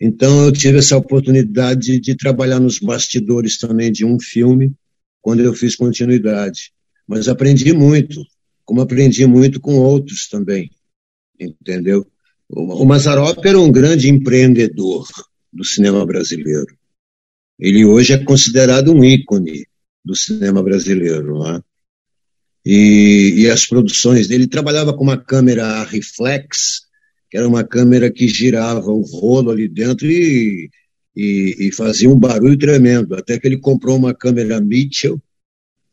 Então 0.00 0.44
eu 0.44 0.52
tive 0.52 0.78
essa 0.78 0.96
oportunidade 0.96 1.98
de 2.00 2.16
trabalhar 2.16 2.60
nos 2.60 2.78
bastidores 2.78 3.58
também 3.58 3.90
de 3.90 4.04
um 4.04 4.18
filme, 4.20 4.72
quando 5.20 5.40
eu 5.40 5.54
fiz 5.54 5.76
continuidade. 5.76 6.72
Mas 7.06 7.28
aprendi 7.28 7.72
muito, 7.72 8.20
como 8.64 8.80
aprendi 8.80 9.26
muito 9.26 9.60
com 9.60 9.74
outros 9.76 10.28
também, 10.28 10.70
entendeu? 11.38 12.06
O 12.48 12.84
Mazarop 12.84 13.44
era 13.44 13.58
um 13.58 13.72
grande 13.72 14.08
empreendedor 14.08 15.08
do 15.52 15.64
cinema 15.64 16.04
brasileiro. 16.04 16.76
Ele 17.62 17.84
hoje 17.84 18.12
é 18.12 18.18
considerado 18.18 18.92
um 18.92 19.04
ícone 19.04 19.64
do 20.04 20.16
cinema 20.16 20.60
brasileiro. 20.60 21.46
É? 21.46 21.60
E, 22.66 23.34
e, 23.36 23.48
as 23.48 23.64
produções 23.64 24.26
dele, 24.26 24.42
ele 24.42 24.50
trabalhava 24.50 24.92
com 24.92 25.04
uma 25.04 25.16
câmera 25.16 25.84
reflex, 25.84 26.80
que 27.30 27.36
era 27.36 27.46
uma 27.46 27.62
câmera 27.62 28.10
que 28.10 28.26
girava 28.26 28.90
o 28.90 29.02
rolo 29.02 29.52
ali 29.52 29.68
dentro 29.68 30.10
e, 30.10 30.70
e, 31.14 31.68
e 31.68 31.72
fazia 31.72 32.10
um 32.10 32.18
barulho 32.18 32.58
tremendo, 32.58 33.14
até 33.14 33.38
que 33.38 33.46
ele 33.46 33.58
comprou 33.58 33.96
uma 33.96 34.12
câmera 34.12 34.60
Mitchell, 34.60 35.22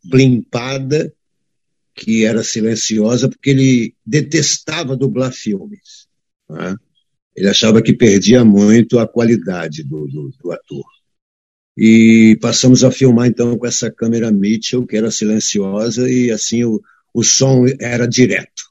blimpada, 0.03 1.13
que 1.93 2.25
era 2.25 2.43
silenciosa, 2.43 3.29
porque 3.29 3.51
ele 3.51 3.93
detestava 4.03 4.97
dublar 4.97 5.31
filmes. 5.31 6.07
É? 6.49 6.73
Ele 7.35 7.47
achava 7.47 7.79
que 7.79 7.93
perdia 7.93 8.43
muito 8.43 8.97
a 8.97 9.07
qualidade 9.07 9.83
do, 9.83 10.07
do, 10.07 10.33
do 10.41 10.51
ator. 10.51 10.98
E 11.81 12.37
passamos 12.41 12.83
a 12.83 12.91
filmar 12.91 13.27
então 13.27 13.57
com 13.57 13.65
essa 13.65 13.89
câmera 13.89 14.29
Mitchell, 14.29 14.85
que 14.85 14.97
era 14.97 15.09
silenciosa, 15.09 16.11
e 16.11 16.29
assim 16.29 16.65
o, 16.65 16.81
o 17.13 17.23
som 17.23 17.63
era 17.79 18.05
direto. 18.05 18.63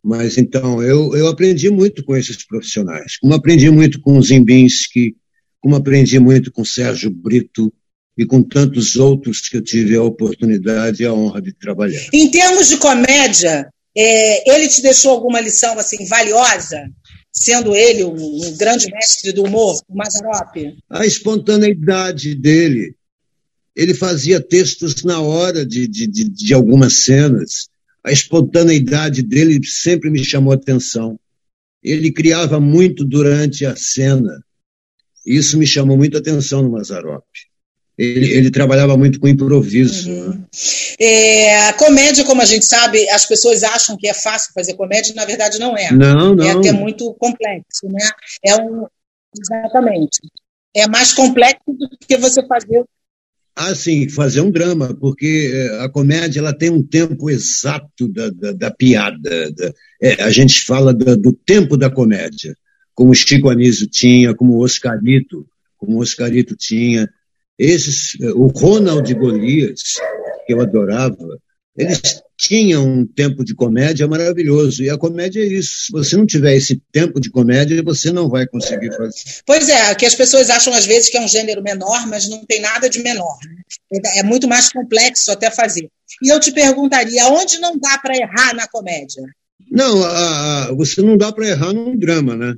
Mas 0.00 0.38
então 0.38 0.80
eu, 0.80 1.16
eu 1.16 1.26
aprendi 1.26 1.68
muito 1.70 2.04
com 2.04 2.16
esses 2.16 2.46
profissionais, 2.46 3.18
como 3.18 3.34
aprendi 3.34 3.68
muito 3.68 4.00
com 4.00 4.22
Zimbinski, 4.22 5.16
como 5.58 5.74
aprendi 5.74 6.20
muito 6.20 6.52
com 6.52 6.64
Sérgio 6.64 7.10
Brito 7.10 7.72
e 8.16 8.24
com 8.24 8.44
tantos 8.44 8.94
outros 8.94 9.40
que 9.48 9.56
eu 9.56 9.62
tive 9.62 9.96
a 9.96 10.02
oportunidade 10.04 11.02
e 11.02 11.06
a 11.06 11.12
honra 11.12 11.42
de 11.42 11.52
trabalhar. 11.52 12.06
Em 12.12 12.30
termos 12.30 12.68
de 12.68 12.76
comédia, 12.76 13.68
é, 13.96 14.54
ele 14.54 14.68
te 14.68 14.82
deixou 14.82 15.10
alguma 15.10 15.40
lição 15.40 15.76
assim 15.80 16.06
valiosa? 16.06 16.88
Sendo 17.32 17.74
ele 17.74 18.04
um, 18.04 18.56
grande 18.56 18.90
mestre 18.90 19.32
do 19.32 19.44
humor, 19.44 19.80
o 19.88 19.96
Mazarop? 19.96 20.56
A 20.88 21.06
espontaneidade 21.06 22.34
dele. 22.34 22.94
Ele 23.74 23.94
fazia 23.94 24.40
textos 24.40 25.02
na 25.04 25.20
hora 25.20 25.64
de, 25.64 25.86
de, 25.86 26.06
de, 26.06 26.28
de 26.28 26.54
algumas 26.54 27.04
cenas. 27.04 27.68
A 28.04 28.10
espontaneidade 28.10 29.22
dele 29.22 29.60
sempre 29.64 30.10
me 30.10 30.24
chamou 30.24 30.52
atenção. 30.52 31.18
Ele 31.82 32.10
criava 32.12 32.60
muito 32.60 33.04
durante 33.04 33.64
a 33.64 33.76
cena. 33.76 34.44
Isso 35.24 35.56
me 35.56 35.66
chamou 35.66 35.96
muito 35.96 36.16
a 36.16 36.20
atenção 36.20 36.62
no 36.62 36.70
Mazarop 36.70 37.24
ele, 38.00 38.32
ele 38.32 38.50
trabalhava 38.50 38.96
muito 38.96 39.20
com 39.20 39.28
improviso. 39.28 40.10
Uhum. 40.10 40.44
É, 40.98 41.68
a 41.68 41.72
comédia, 41.74 42.24
como 42.24 42.40
a 42.40 42.44
gente 42.44 42.64
sabe, 42.64 43.08
as 43.10 43.26
pessoas 43.26 43.62
acham 43.62 43.96
que 43.96 44.08
é 44.08 44.14
fácil 44.14 44.52
fazer 44.54 44.74
comédia, 44.74 45.14
na 45.14 45.24
verdade 45.24 45.58
não 45.58 45.76
é. 45.76 45.92
Não, 45.92 46.34
não. 46.34 46.44
É 46.44 46.52
até 46.52 46.72
muito 46.72 47.12
complexo, 47.14 47.86
né? 47.88 48.08
É 48.44 48.56
um, 48.56 48.86
exatamente. 49.36 50.20
É 50.74 50.86
mais 50.86 51.12
complexo 51.12 51.72
do 51.72 51.88
que 51.98 52.16
você 52.16 52.46
fazer 52.46 52.84
ah, 53.56 53.74
sim, 53.74 54.08
fazer 54.08 54.40
um 54.40 54.50
drama, 54.50 54.94
porque 54.94 55.50
é, 55.52 55.84
a 55.84 55.88
comédia 55.90 56.40
ela 56.40 56.56
tem 56.56 56.70
um 56.70 56.82
tempo 56.82 57.28
exato 57.28 58.08
da, 58.08 58.30
da, 58.30 58.52
da 58.52 58.70
piada. 58.70 59.52
Da, 59.52 59.72
é, 60.00 60.22
a 60.22 60.30
gente 60.30 60.64
fala 60.64 60.94
da, 60.94 61.14
do 61.14 61.32
tempo 61.32 61.76
da 61.76 61.90
comédia, 61.90 62.56
como 62.94 63.10
o 63.10 63.14
Chico 63.14 63.50
Anísio 63.50 63.86
tinha, 63.86 64.34
como 64.34 64.54
o 64.54 64.64
Oscarito, 64.64 65.46
como 65.76 65.98
o 65.98 66.00
Oscarito 66.00 66.56
tinha. 66.56 67.06
Esses, 67.62 68.14
o 68.34 68.46
Ronald 68.46 69.12
Golias, 69.14 69.82
que 70.46 70.54
eu 70.54 70.62
adorava, 70.62 71.38
eles 71.76 72.22
tinham 72.38 72.86
um 72.86 73.06
tempo 73.06 73.44
de 73.44 73.54
comédia 73.54 74.08
maravilhoso. 74.08 74.82
E 74.82 74.88
a 74.88 74.96
comédia 74.96 75.42
é 75.42 75.46
isso. 75.46 75.84
Se 75.84 75.92
você 75.92 76.16
não 76.16 76.24
tiver 76.24 76.56
esse 76.56 76.80
tempo 76.90 77.20
de 77.20 77.30
comédia, 77.30 77.82
você 77.82 78.10
não 78.10 78.30
vai 78.30 78.46
conseguir 78.46 78.96
fazer. 78.96 79.42
Pois 79.44 79.68
é, 79.68 79.94
que 79.94 80.06
as 80.06 80.14
pessoas 80.14 80.48
acham 80.48 80.72
às 80.72 80.86
vezes 80.86 81.10
que 81.10 81.18
é 81.18 81.20
um 81.20 81.28
gênero 81.28 81.62
menor, 81.62 82.06
mas 82.08 82.26
não 82.30 82.46
tem 82.46 82.62
nada 82.62 82.88
de 82.88 83.02
menor. 83.02 83.36
É 84.16 84.22
muito 84.22 84.48
mais 84.48 84.70
complexo 84.70 85.30
até 85.30 85.50
fazer. 85.50 85.90
E 86.22 86.32
eu 86.32 86.40
te 86.40 86.50
perguntaria, 86.52 87.26
onde 87.26 87.58
não 87.58 87.78
dá 87.78 87.98
para 87.98 88.16
errar 88.16 88.54
na 88.54 88.66
comédia? 88.66 89.22
Não, 89.70 90.02
a, 90.02 90.64
a, 90.64 90.72
você 90.72 91.02
não 91.02 91.18
dá 91.18 91.30
para 91.30 91.46
errar 91.46 91.74
num 91.74 91.96
drama, 91.96 92.34
né? 92.34 92.54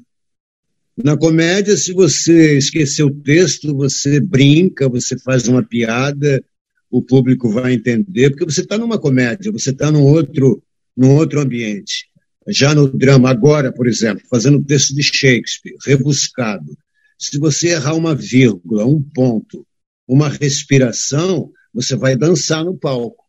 Na 0.97 1.17
comédia, 1.17 1.77
se 1.77 1.93
você 1.93 2.59
esquecer 2.59 3.03
o 3.03 3.15
texto, 3.15 3.75
você 3.75 4.21
brinca, 4.21 4.89
você 4.89 5.19
faz 5.19 5.49
uma 5.49 5.63
piada, 5.63 6.45
o 6.91 7.03
público 7.03 7.49
vai 7.49 7.73
entender, 7.73 8.31
porque 8.31 8.45
você 8.45 8.61
está 8.61 8.77
numa 8.77 8.99
comédia, 8.99 9.51
você 9.51 9.71
está 9.71 9.91
num 9.91 10.03
outro, 10.03 10.63
num 10.95 11.17
outro 11.17 11.41
ambiente. 11.41 12.07
Já 12.49 12.75
no 12.75 12.89
drama, 12.89 13.31
agora, 13.31 13.73
por 13.73 13.87
exemplo, 13.87 14.23
fazendo 14.29 14.59
o 14.59 14.65
texto 14.65 14.95
de 14.95 15.03
Shakespeare, 15.03 15.77
rebuscado, 15.87 16.77
se 17.19 17.39
você 17.39 17.69
errar 17.69 17.95
uma 17.95 18.15
vírgula, 18.15 18.85
um 18.85 19.01
ponto, 19.01 19.67
uma 20.07 20.29
respiração, 20.29 21.51
você 21.73 21.97
vai 21.97 22.17
dançar 22.17 22.65
no 22.65 22.77
palco. 22.77 23.25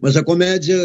Mas 0.00 0.16
a 0.16 0.22
comédia, 0.22 0.76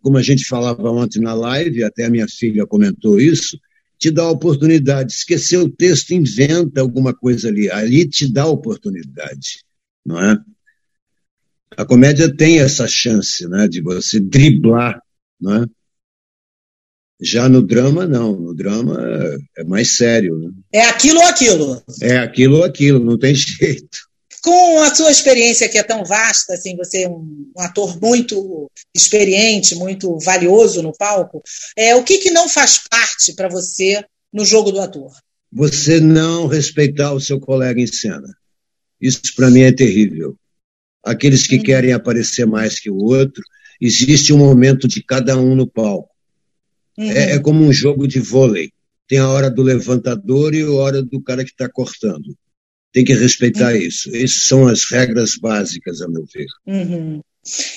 como 0.00 0.18
a 0.18 0.22
gente 0.22 0.46
falava 0.46 0.90
ontem 0.90 1.20
na 1.20 1.34
live, 1.34 1.82
até 1.82 2.04
a 2.04 2.10
minha 2.10 2.28
filha 2.28 2.66
comentou 2.66 3.20
isso, 3.20 3.58
te 3.98 4.10
dá 4.10 4.22
a 4.22 4.30
oportunidade. 4.30 5.12
Esquecer 5.12 5.58
o 5.58 5.68
texto, 5.68 6.12
inventa 6.12 6.80
alguma 6.80 7.14
coisa 7.14 7.48
ali. 7.48 7.70
Ali 7.70 8.08
te 8.08 8.32
dá 8.32 8.44
a 8.44 8.48
oportunidade, 8.48 9.64
não 10.04 10.18
é? 10.22 10.38
A 11.76 11.84
comédia 11.84 12.34
tem 12.34 12.60
essa 12.60 12.86
chance, 12.88 13.46
né, 13.48 13.68
de 13.68 13.80
você 13.82 14.18
driblar, 14.18 15.00
não 15.40 15.62
é? 15.62 15.66
Já 17.20 17.48
no 17.48 17.62
drama, 17.62 18.06
não. 18.06 18.38
No 18.38 18.54
drama 18.54 18.96
é 19.56 19.64
mais 19.64 19.96
sério. 19.96 20.38
Né? 20.38 20.50
É 20.72 20.82
aquilo 20.82 21.18
ou 21.18 21.26
aquilo? 21.26 21.82
É 22.00 22.16
aquilo 22.18 22.56
ou 22.58 22.64
aquilo, 22.64 23.04
não 23.04 23.18
tem 23.18 23.34
jeito. 23.36 24.07
Com 24.48 24.78
a 24.82 24.94
sua 24.94 25.10
experiência 25.10 25.68
que 25.68 25.76
é 25.76 25.82
tão 25.82 26.02
vasta, 26.06 26.54
assim, 26.54 26.74
você 26.74 27.02
é 27.02 27.08
um, 27.08 27.52
um 27.54 27.60
ator 27.60 28.00
muito 28.00 28.70
experiente, 28.96 29.74
muito 29.74 30.18
valioso 30.20 30.80
no 30.80 30.96
palco, 30.96 31.42
é, 31.76 31.94
o 31.94 32.02
que, 32.02 32.16
que 32.16 32.30
não 32.30 32.48
faz 32.48 32.78
parte 32.88 33.34
para 33.34 33.46
você 33.46 34.02
no 34.32 34.46
jogo 34.46 34.72
do 34.72 34.80
ator? 34.80 35.12
Você 35.52 36.00
não 36.00 36.46
respeitar 36.46 37.12
o 37.12 37.20
seu 37.20 37.38
colega 37.38 37.78
em 37.78 37.86
cena. 37.86 38.34
Isso 38.98 39.20
para 39.36 39.50
mim 39.50 39.60
é 39.60 39.70
terrível. 39.70 40.34
Aqueles 41.04 41.46
que 41.46 41.56
uhum. 41.56 41.62
querem 41.62 41.92
aparecer 41.92 42.46
mais 42.46 42.80
que 42.80 42.88
o 42.88 42.96
outro, 42.96 43.42
existe 43.78 44.32
um 44.32 44.38
momento 44.38 44.88
de 44.88 45.02
cada 45.02 45.36
um 45.36 45.54
no 45.54 45.66
palco. 45.66 46.08
Uhum. 46.96 47.10
É, 47.10 47.32
é 47.32 47.38
como 47.38 47.62
um 47.62 47.72
jogo 47.72 48.08
de 48.08 48.18
vôlei. 48.18 48.72
Tem 49.06 49.18
a 49.18 49.28
hora 49.28 49.50
do 49.50 49.62
levantador 49.62 50.54
e 50.54 50.62
a 50.62 50.70
hora 50.70 51.02
do 51.02 51.20
cara 51.20 51.44
que 51.44 51.50
está 51.50 51.68
cortando 51.68 52.34
tem 52.92 53.04
que 53.04 53.14
respeitar 53.14 53.72
uhum. 53.72 53.80
isso. 53.80 54.10
Essas 54.14 54.46
são 54.46 54.66
as 54.66 54.90
regras 54.90 55.36
básicas, 55.36 56.00
a 56.00 56.08
meu 56.08 56.24
ver. 56.32 56.46
Uhum. 56.66 57.20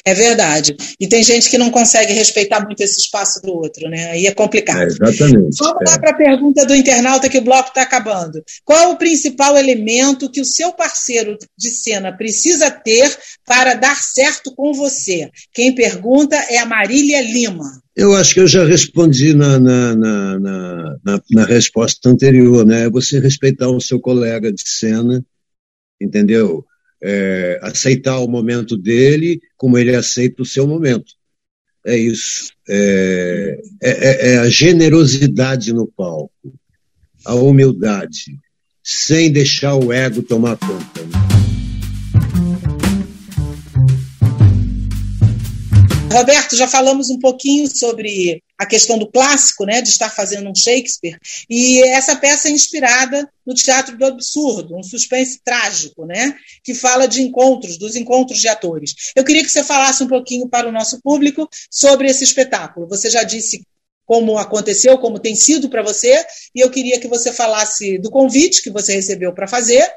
É 0.05 0.13
verdade. 0.13 0.75
E 0.99 1.07
tem 1.07 1.23
gente 1.23 1.49
que 1.49 1.57
não 1.57 1.69
consegue 1.69 2.13
respeitar 2.13 2.61
muito 2.61 2.81
esse 2.81 2.99
espaço 2.99 3.41
do 3.41 3.53
outro, 3.53 3.89
né? 3.89 4.11
Aí 4.11 4.25
é 4.25 4.33
complicado. 4.33 4.81
É, 4.81 4.85
exatamente. 4.85 5.55
Vamos 5.59 5.83
lá 5.87 5.95
é. 5.95 5.99
para 5.99 6.11
a 6.11 6.17
pergunta 6.17 6.65
do 6.65 6.75
internauta 6.75 7.29
que 7.29 7.37
o 7.37 7.43
bloco 7.43 7.69
está 7.69 7.83
acabando. 7.83 8.43
Qual 8.65 8.79
é 8.79 8.87
o 8.87 8.97
principal 8.97 9.57
elemento 9.57 10.29
que 10.29 10.41
o 10.41 10.45
seu 10.45 10.73
parceiro 10.73 11.37
de 11.57 11.69
cena 11.69 12.11
precisa 12.11 12.69
ter 12.69 13.15
para 13.45 13.73
dar 13.73 14.01
certo 14.01 14.53
com 14.55 14.73
você? 14.73 15.29
Quem 15.53 15.73
pergunta 15.73 16.35
é 16.35 16.57
a 16.57 16.65
Marília 16.65 17.21
Lima. 17.21 17.81
Eu 17.95 18.15
acho 18.15 18.33
que 18.33 18.39
eu 18.39 18.47
já 18.47 18.65
respondi 18.65 19.33
na, 19.33 19.59
na, 19.59 19.95
na, 19.95 20.39
na, 21.03 21.21
na 21.31 21.45
resposta 21.45 22.09
anterior, 22.09 22.65
né? 22.65 22.89
Você 22.89 23.19
respeitar 23.19 23.69
o 23.69 23.81
seu 23.81 23.99
colega 23.99 24.51
de 24.51 24.63
cena, 24.65 25.23
entendeu? 26.01 26.65
É, 27.03 27.59
aceitar 27.63 28.19
o 28.19 28.27
momento 28.27 28.77
dele 28.77 29.41
como 29.57 29.77
ele 29.77 29.95
aceita 29.95 30.43
o 30.43 30.45
seu 30.45 30.67
momento. 30.67 31.13
É 31.85 31.97
isso. 31.97 32.51
É, 32.69 33.59
é, 33.81 33.89
é, 33.89 34.33
é 34.33 34.37
a 34.37 34.49
generosidade 34.49 35.73
no 35.73 35.87
palco. 35.87 36.31
a 37.25 37.35
humildade, 37.35 38.37
sem 38.83 39.31
deixar 39.31 39.75
o 39.75 39.91
ego 39.91 40.23
tomar 40.23 40.57
conta. 40.57 41.01
Né? 41.01 41.41
Roberto, 46.11 46.57
já 46.57 46.67
falamos 46.67 47.09
um 47.09 47.17
pouquinho 47.19 47.67
sobre 47.73 48.43
a 48.61 48.65
questão 48.67 48.95
do 48.95 49.07
clássico, 49.07 49.65
né, 49.65 49.81
de 49.81 49.89
estar 49.89 50.11
fazendo 50.11 50.47
um 50.47 50.53
Shakespeare, 50.55 51.17
e 51.49 51.81
essa 51.95 52.15
peça 52.15 52.47
é 52.47 52.51
inspirada 52.51 53.27
no 53.43 53.55
teatro 53.55 53.97
do 53.97 54.05
absurdo, 54.05 54.77
um 54.77 54.83
suspense 54.83 55.39
trágico, 55.43 56.05
né, 56.05 56.35
que 56.63 56.75
fala 56.75 57.07
de 57.07 57.23
encontros, 57.23 57.79
dos 57.79 57.95
encontros 57.95 58.39
de 58.39 58.47
atores. 58.47 58.93
Eu 59.15 59.23
queria 59.23 59.43
que 59.43 59.49
você 59.49 59.63
falasse 59.63 60.03
um 60.03 60.07
pouquinho 60.07 60.47
para 60.47 60.69
o 60.69 60.71
nosso 60.71 61.01
público 61.01 61.49
sobre 61.71 62.07
esse 62.07 62.23
espetáculo. 62.23 62.87
Você 62.87 63.09
já 63.09 63.23
disse 63.23 63.63
como 64.05 64.37
aconteceu, 64.37 64.95
como 64.99 65.17
tem 65.17 65.35
sido 65.35 65.67
para 65.67 65.81
você, 65.81 66.23
e 66.53 66.59
eu 66.59 66.69
queria 66.69 66.99
que 66.99 67.07
você 67.07 67.33
falasse 67.33 67.97
do 67.97 68.11
convite 68.11 68.61
que 68.61 68.69
você 68.69 68.93
recebeu 68.93 69.33
para 69.33 69.47
fazer 69.47 69.89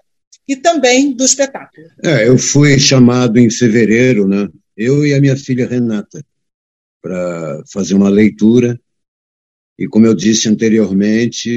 e 0.48 0.56
também 0.56 1.12
do 1.12 1.26
espetáculo. 1.26 1.86
É, 2.02 2.26
eu 2.26 2.38
fui 2.38 2.78
chamado 2.78 3.38
em 3.38 3.50
fevereiro, 3.50 4.26
né, 4.26 4.48
eu 4.74 5.04
e 5.04 5.12
a 5.12 5.20
minha 5.20 5.36
filha 5.36 5.68
Renata, 5.68 6.24
para 7.04 7.62
fazer 7.70 7.94
uma 7.94 8.08
leitura. 8.08 8.80
E 9.78 9.86
como 9.86 10.06
eu 10.06 10.14
disse 10.14 10.48
anteriormente, 10.48 11.50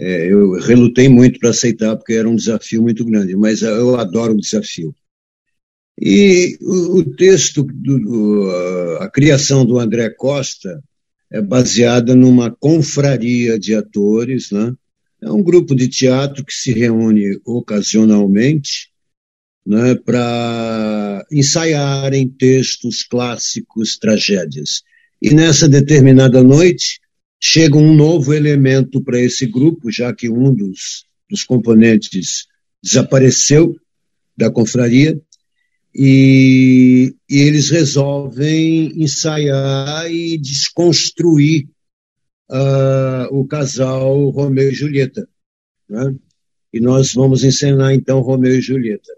é, 0.00 0.32
eu 0.32 0.54
relutei 0.54 1.08
muito 1.08 1.38
para 1.38 1.50
aceitar, 1.50 1.96
porque 1.96 2.14
era 2.14 2.28
um 2.28 2.34
desafio 2.34 2.82
muito 2.82 3.04
grande, 3.04 3.36
mas 3.36 3.62
eu 3.62 3.94
adoro 3.94 4.32
o 4.32 4.40
desafio. 4.40 4.92
E 5.96 6.58
o, 6.60 6.98
o 6.98 7.14
texto, 7.14 7.62
do, 7.62 7.98
do, 8.00 8.50
a 8.98 9.08
criação 9.08 9.64
do 9.64 9.78
André 9.78 10.10
Costa 10.10 10.82
é 11.30 11.40
baseada 11.40 12.16
numa 12.16 12.50
confraria 12.50 13.60
de 13.60 13.76
atores, 13.76 14.50
né? 14.50 14.74
É 15.22 15.30
um 15.30 15.42
grupo 15.42 15.74
de 15.74 15.86
teatro 15.86 16.44
que 16.44 16.52
se 16.52 16.72
reúne 16.72 17.38
ocasionalmente 17.44 18.89
né, 19.66 19.94
para 19.94 21.24
ensaiarem 21.30 22.28
textos 22.28 23.04
clássicos, 23.04 23.96
tragédias. 23.98 24.82
E 25.20 25.34
nessa 25.34 25.68
determinada 25.68 26.42
noite, 26.42 27.00
chega 27.38 27.76
um 27.76 27.94
novo 27.94 28.34
elemento 28.34 29.02
para 29.02 29.20
esse 29.20 29.46
grupo, 29.46 29.90
já 29.90 30.14
que 30.14 30.28
um 30.28 30.54
dos, 30.54 31.04
dos 31.28 31.44
componentes 31.44 32.46
desapareceu 32.82 33.76
da 34.36 34.50
confraria, 34.50 35.20
e, 35.94 37.14
e, 37.28 37.38
eles 37.40 37.68
resolvem 37.68 39.02
ensaiar 39.02 40.10
e 40.10 40.38
desconstruir 40.38 41.68
uh, 42.48 43.26
o 43.32 43.44
casal 43.44 44.30
Romeu 44.30 44.70
e 44.70 44.74
Julieta. 44.74 45.28
Né? 45.88 46.14
E 46.72 46.80
nós 46.80 47.12
vamos 47.12 47.42
encenar 47.42 47.92
então 47.92 48.20
Romeu 48.20 48.56
e 48.56 48.60
Julieta. 48.60 49.12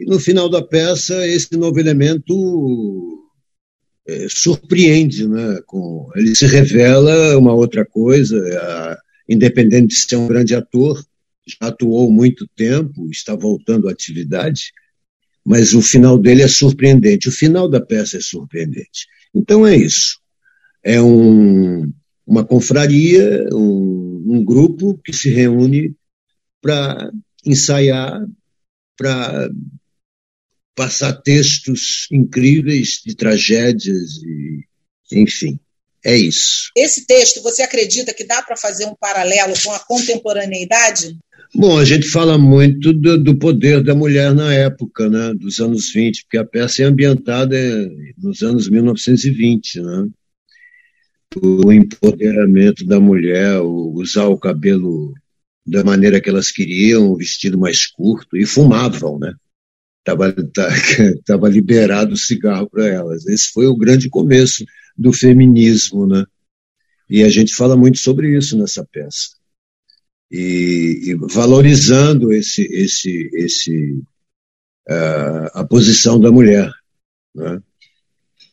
E 0.00 0.06
no 0.06 0.18
final 0.18 0.48
da 0.48 0.62
peça, 0.62 1.26
esse 1.26 1.54
novo 1.58 1.78
elemento 1.78 3.22
é, 4.08 4.26
surpreende, 4.30 5.28
né? 5.28 5.60
Com, 5.66 6.08
ele 6.16 6.34
se 6.34 6.46
revela 6.46 7.36
uma 7.36 7.52
outra 7.52 7.84
coisa, 7.84 8.34
a, 8.58 8.98
independente 9.28 9.88
de 9.88 9.96
ser 9.96 10.16
um 10.16 10.26
grande 10.26 10.54
ator, 10.54 11.04
já 11.46 11.68
atuou 11.68 12.10
muito 12.10 12.48
tempo, 12.56 13.10
está 13.10 13.34
voltando 13.34 13.88
à 13.88 13.92
atividade, 13.92 14.72
mas 15.44 15.74
o 15.74 15.82
final 15.82 16.16
dele 16.16 16.42
é 16.42 16.48
surpreendente, 16.48 17.28
o 17.28 17.32
final 17.32 17.68
da 17.68 17.80
peça 17.80 18.16
é 18.16 18.20
surpreendente. 18.20 19.06
Então 19.34 19.66
é 19.66 19.76
isso. 19.76 20.18
É 20.82 21.00
um, 21.00 21.92
uma 22.26 22.42
confraria, 22.42 23.46
um, 23.52 24.24
um 24.26 24.44
grupo 24.44 24.98
que 25.04 25.12
se 25.12 25.28
reúne 25.28 25.94
para 26.62 27.12
ensaiar, 27.44 28.24
para 28.96 29.50
passar 30.74 31.12
textos 31.12 32.06
incríveis 32.10 33.00
de 33.04 33.14
tragédias 33.14 34.16
e 34.22 34.64
enfim. 35.12 35.58
É 36.04 36.16
isso. 36.16 36.70
Esse 36.76 37.06
texto, 37.06 37.42
você 37.42 37.62
acredita 37.62 38.14
que 38.14 38.24
dá 38.24 38.42
para 38.42 38.56
fazer 38.56 38.86
um 38.86 38.94
paralelo 38.98 39.52
com 39.62 39.70
a 39.72 39.78
contemporaneidade? 39.80 41.18
Bom, 41.54 41.78
a 41.78 41.84
gente 41.84 42.08
fala 42.08 42.38
muito 42.38 42.92
do, 42.92 43.18
do, 43.18 43.36
poder 43.36 43.82
da 43.82 43.94
mulher 43.94 44.32
na 44.32 44.54
época, 44.54 45.10
né, 45.10 45.34
dos 45.34 45.58
anos 45.58 45.92
20, 45.92 46.22
porque 46.22 46.38
a 46.38 46.44
peça 46.44 46.82
é 46.82 46.86
ambientada 46.86 47.56
nos 48.16 48.40
anos 48.42 48.68
1920, 48.68 49.82
né? 49.82 50.08
O 51.42 51.72
empoderamento 51.72 52.86
da 52.86 52.98
mulher, 52.98 53.60
o 53.60 53.92
usar 53.94 54.26
o 54.26 54.38
cabelo 54.38 55.12
da 55.66 55.84
maneira 55.84 56.20
que 56.20 56.30
elas 56.30 56.50
queriam, 56.50 57.10
o 57.10 57.16
vestido 57.16 57.58
mais 57.58 57.86
curto, 57.86 58.36
e 58.36 58.46
fumavam, 58.46 59.18
né? 59.18 59.32
Estava 60.00 60.34
tava 61.24 61.48
liberado 61.48 62.14
o 62.14 62.18
cigarro 62.18 62.68
para 62.68 62.86
elas. 62.86 63.26
Esse 63.26 63.50
foi 63.52 63.66
o 63.66 63.76
grande 63.76 64.08
começo 64.08 64.64
do 64.96 65.12
feminismo, 65.12 66.06
né? 66.06 66.24
E 67.08 67.22
a 67.22 67.28
gente 67.28 67.54
fala 67.54 67.76
muito 67.76 67.98
sobre 67.98 68.36
isso 68.36 68.56
nessa 68.56 68.84
peça. 68.84 69.30
E, 70.30 71.00
e 71.06 71.14
valorizando 71.32 72.32
esse, 72.32 72.62
esse, 72.62 73.30
esse, 73.34 74.02
uh, 74.88 75.50
a 75.54 75.64
posição 75.64 76.20
da 76.20 76.30
mulher. 76.30 76.70
Né? 77.34 77.60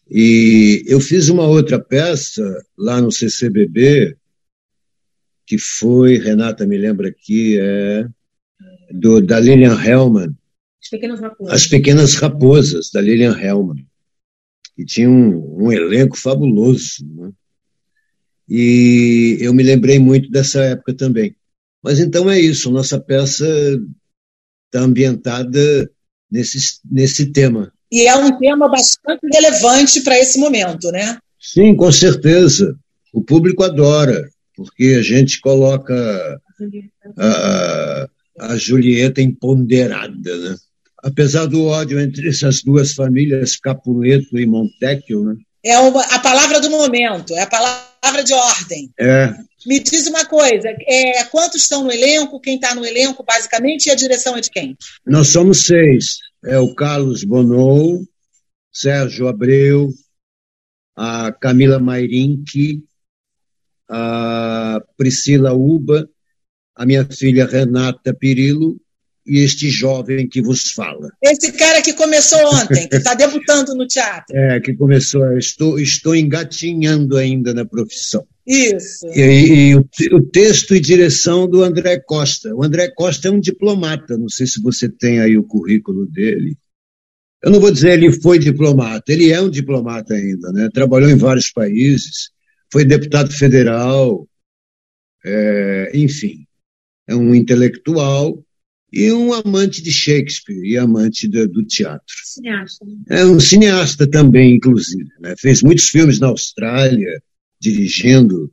E 0.09 0.83
eu 0.87 0.99
fiz 0.99 1.29
uma 1.29 1.45
outra 1.45 1.79
peça 1.79 2.65
lá 2.75 2.99
no 2.99 3.11
CCBB, 3.11 4.17
que 5.45 5.59
foi, 5.59 6.17
Renata 6.17 6.65
me 6.65 6.77
lembra 6.77 7.09
aqui, 7.09 7.59
é 7.59 8.07
do, 8.91 9.21
da 9.21 9.39
Lilian 9.39 9.79
Hellman, 9.79 10.35
as 10.87 10.89
Pequenas 10.89 11.19
Raposas. 11.19 11.53
As 11.53 11.67
Pequenas 11.67 12.15
Raposas, 12.15 12.89
da 12.91 13.01
Lilian 13.01 13.37
Hellman. 13.37 13.85
E 14.77 14.85
tinha 14.85 15.09
um, 15.09 15.65
um 15.65 15.71
elenco 15.71 16.17
fabuloso. 16.17 17.05
Né? 17.15 17.31
E 18.47 19.37
eu 19.41 19.53
me 19.53 19.63
lembrei 19.63 19.99
muito 19.99 20.29
dessa 20.29 20.61
época 20.63 20.93
também. 20.93 21.35
Mas 21.83 21.99
então 21.99 22.29
é 22.29 22.39
isso, 22.39 22.71
nossa 22.71 22.99
peça 22.99 23.45
está 24.65 24.83
ambientada 24.83 25.89
nesse, 26.31 26.79
nesse 26.89 27.31
tema. 27.31 27.71
E 27.91 28.05
é 28.07 28.15
um 28.15 28.37
tema 28.37 28.69
bastante 28.69 29.25
relevante 29.31 30.01
para 30.01 30.17
esse 30.17 30.39
momento, 30.39 30.91
né? 30.91 31.17
Sim, 31.39 31.75
com 31.75 31.91
certeza. 31.91 32.77
O 33.13 33.23
público 33.23 33.63
adora, 33.63 34.29
porque 34.55 34.97
a 34.99 35.01
gente 35.01 35.39
coloca 35.39 36.41
a, 37.17 37.25
a, 37.25 38.09
a 38.51 38.57
Julieta 38.57 39.21
empoderada, 39.21 40.37
né? 40.37 40.57
Apesar 41.03 41.45
do 41.45 41.65
ódio 41.65 41.99
entre 41.99 42.27
essas 42.27 42.61
duas 42.63 42.93
famílias, 42.93 43.57
Capuleto 43.57 44.37
e 44.37 44.45
Montecchio, 44.45 45.23
né? 45.23 45.35
É 45.63 45.77
uma, 45.79 46.01
a 46.03 46.19
palavra 46.19 46.61
do 46.61 46.69
momento, 46.69 47.33
é 47.33 47.41
a 47.41 47.47
palavra 47.47 48.23
de 48.23 48.33
ordem. 48.33 48.91
É. 48.97 49.33
Me 49.65 49.79
diz 49.79 50.07
uma 50.07 50.25
coisa, 50.25 50.69
é, 50.69 51.23
quantos 51.25 51.61
estão 51.61 51.83
no 51.83 51.91
elenco, 51.91 52.39
quem 52.39 52.55
está 52.55 52.73
no 52.73 52.85
elenco, 52.85 53.23
basicamente, 53.23 53.87
e 53.87 53.91
a 53.91 53.95
direção 53.95 54.37
é 54.37 54.41
de 54.41 54.49
quem? 54.49 54.77
Nós 55.05 55.27
somos 55.27 55.65
seis. 55.65 56.19
É 56.45 56.57
o 56.57 56.73
Carlos 56.73 57.23
Bonou, 57.23 58.05
Sérgio 58.71 59.27
Abreu, 59.27 59.91
a 60.95 61.31
Camila 61.31 61.79
Mairink, 61.79 62.81
a 63.89 64.81
Priscila 64.95 65.53
Uba, 65.53 66.07
a 66.75 66.85
minha 66.85 67.05
filha 67.05 67.45
Renata 67.45 68.13
Pirillo 68.13 68.79
este 69.27 69.69
jovem 69.69 70.27
que 70.27 70.41
vos 70.41 70.71
fala. 70.71 71.09
Esse 71.21 71.51
cara 71.51 71.81
que 71.81 71.93
começou 71.93 72.39
ontem, 72.53 72.87
que 72.87 72.95
está 72.95 73.13
debutando 73.13 73.75
no 73.75 73.85
teatro. 73.85 74.35
É, 74.35 74.59
que 74.59 74.73
começou, 74.73 75.37
estou, 75.37 75.79
estou 75.79 76.15
engatinhando 76.15 77.17
ainda 77.17 77.53
na 77.53 77.65
profissão. 77.65 78.25
Isso. 78.45 79.05
E, 79.07 79.71
e 79.71 79.75
o, 79.75 79.85
o, 80.13 80.21
texto 80.25 80.73
e 80.73 80.79
direção 80.79 81.49
do 81.49 81.63
André 81.63 81.99
Costa. 81.99 82.55
O 82.55 82.63
André 82.63 82.89
Costa 82.95 83.27
é 83.27 83.31
um 83.31 83.39
diplomata, 83.39 84.17
não 84.17 84.29
sei 84.29 84.47
se 84.47 84.61
você 84.61 84.87
tem 84.87 85.19
aí 85.19 85.37
o 85.37 85.43
currículo 85.43 86.05
dele. 86.05 86.55
Eu 87.43 87.51
não 87.51 87.59
vou 87.59 87.71
dizer 87.71 87.93
ele 87.93 88.11
foi 88.11 88.39
diplomata, 88.39 89.11
ele 89.11 89.31
é 89.31 89.41
um 89.41 89.49
diplomata 89.49 90.13
ainda, 90.13 90.51
né? 90.51 90.69
Trabalhou 90.73 91.09
em 91.09 91.17
vários 91.17 91.51
países, 91.51 92.31
foi 92.71 92.83
deputado 92.83 93.31
federal, 93.31 94.27
é, 95.23 95.91
enfim, 95.93 96.47
é 97.07 97.15
um 97.15 97.35
intelectual 97.35 98.43
e 98.91 99.11
um 99.11 99.33
amante 99.33 99.81
de 99.81 99.91
Shakespeare 99.91 100.63
e 100.63 100.77
amante 100.77 101.27
do, 101.27 101.47
do 101.47 101.63
teatro. 101.63 102.15
Cineasta. 102.23 102.85
Né? 102.85 102.95
É 103.09 103.25
um 103.25 103.39
cineasta 103.39 104.09
também, 104.09 104.55
inclusive. 104.55 105.09
Né? 105.19 105.35
Fez 105.37 105.61
muitos 105.61 105.89
filmes 105.89 106.19
na 106.19 106.27
Austrália, 106.27 107.21
dirigindo 107.59 108.51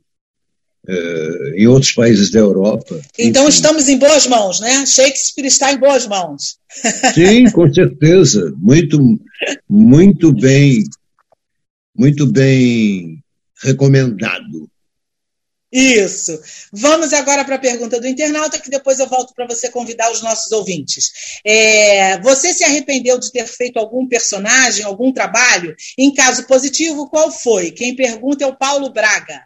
uh, 0.87 1.53
em 1.55 1.67
outros 1.67 1.93
países 1.93 2.31
da 2.31 2.39
Europa. 2.39 2.99
Então 3.17 3.43
Enfim. 3.43 3.55
estamos 3.55 3.87
em 3.87 3.97
boas 3.97 4.27
mãos, 4.27 4.59
né? 4.59 4.85
Shakespeare 4.85 5.47
está 5.47 5.71
em 5.71 5.79
boas 5.79 6.05
mãos. 6.07 6.57
Sim, 7.13 7.49
com 7.51 7.73
certeza. 7.73 8.53
Muito, 8.57 8.99
muito 9.69 10.33
bem, 10.33 10.83
muito 11.95 12.25
bem 12.25 13.23
recomendado. 13.63 14.69
Isso. 15.71 16.39
Vamos 16.71 17.11
agora 17.11 17.43
para 17.43 17.55
a 17.55 17.59
pergunta 17.59 17.99
do 17.99 18.07
internauta, 18.07 18.59
que 18.59 18.69
depois 18.69 18.99
eu 18.99 19.07
volto 19.07 19.33
para 19.33 19.47
você 19.47 19.69
convidar 19.69 20.11
os 20.11 20.21
nossos 20.21 20.51
ouvintes. 20.51 21.11
É, 21.45 22.19
você 22.21 22.53
se 22.53 22.63
arrependeu 22.63 23.19
de 23.19 23.31
ter 23.31 23.45
feito 23.45 23.77
algum 23.77 24.07
personagem, 24.07 24.85
algum 24.85 25.11
trabalho? 25.11 25.75
Em 25.97 26.13
caso 26.13 26.47
positivo, 26.47 27.09
qual 27.09 27.31
foi? 27.31 27.71
Quem 27.71 27.95
pergunta 27.95 28.43
é 28.43 28.47
o 28.47 28.57
Paulo 28.57 28.91
Braga. 28.93 29.41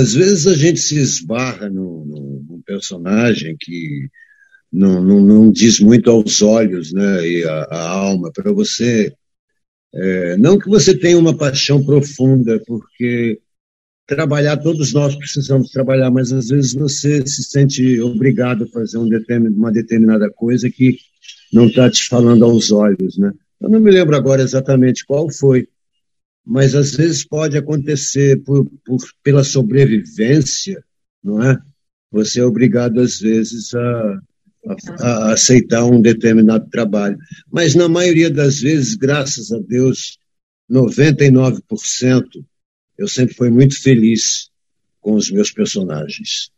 Às 0.00 0.14
vezes 0.14 0.46
a 0.46 0.54
gente 0.54 0.80
se 0.80 0.98
esbarra 0.98 1.68
num, 1.68 2.62
personagem 2.66 3.56
que 3.58 4.08
não, 4.70 5.02
não, 5.02 5.20
não, 5.20 5.50
diz 5.50 5.80
muito 5.80 6.10
aos 6.10 6.42
olhos 6.42 6.92
né, 6.92 7.26
e 7.26 7.44
a 7.44 7.88
alma 7.88 8.30
para 8.32 8.52
você. 8.52 9.12
É, 9.94 10.36
não 10.36 10.58
que 10.58 10.68
você 10.68 10.96
tenha 10.96 11.18
uma 11.18 11.36
paixão 11.36 11.82
profunda, 11.82 12.62
porque 12.66 13.40
trabalhar, 14.08 14.56
todos 14.56 14.94
nós 14.94 15.14
precisamos 15.14 15.70
trabalhar, 15.70 16.10
mas 16.10 16.32
às 16.32 16.48
vezes 16.48 16.72
você 16.72 17.24
se 17.26 17.44
sente 17.44 18.00
obrigado 18.00 18.64
a 18.64 18.68
fazer 18.68 18.96
um 18.96 19.06
uma 19.54 19.70
determinada 19.70 20.30
coisa 20.30 20.70
que 20.70 20.96
não 21.52 21.66
está 21.66 21.90
te 21.90 22.08
falando 22.08 22.42
aos 22.44 22.72
olhos, 22.72 23.18
né? 23.18 23.30
Eu 23.60 23.68
não 23.68 23.78
me 23.78 23.90
lembro 23.90 24.16
agora 24.16 24.42
exatamente 24.42 25.04
qual 25.04 25.30
foi, 25.30 25.68
mas 26.44 26.74
às 26.74 26.94
vezes 26.96 27.22
pode 27.22 27.58
acontecer 27.58 28.42
por, 28.44 28.64
por 28.84 28.98
pela 29.22 29.44
sobrevivência, 29.44 30.82
não 31.22 31.42
é? 31.42 31.58
Você 32.10 32.40
é 32.40 32.44
obrigado 32.44 33.00
às 33.00 33.20
vezes 33.20 33.74
a, 33.74 34.20
a, 34.68 35.06
a 35.06 35.32
aceitar 35.34 35.84
um 35.84 36.00
determinado 36.00 36.66
trabalho, 36.70 37.18
mas 37.52 37.74
na 37.74 37.90
maioria 37.90 38.30
das 38.30 38.58
vezes, 38.58 38.94
graças 38.94 39.52
a 39.52 39.58
Deus, 39.58 40.16
99% 40.70 41.60
eu 42.98 43.06
sempre 43.06 43.34
fui 43.34 43.48
muito 43.48 43.80
feliz 43.80 44.50
com 45.00 45.14
os 45.14 45.30
meus 45.30 45.52
personagens. 45.52 46.50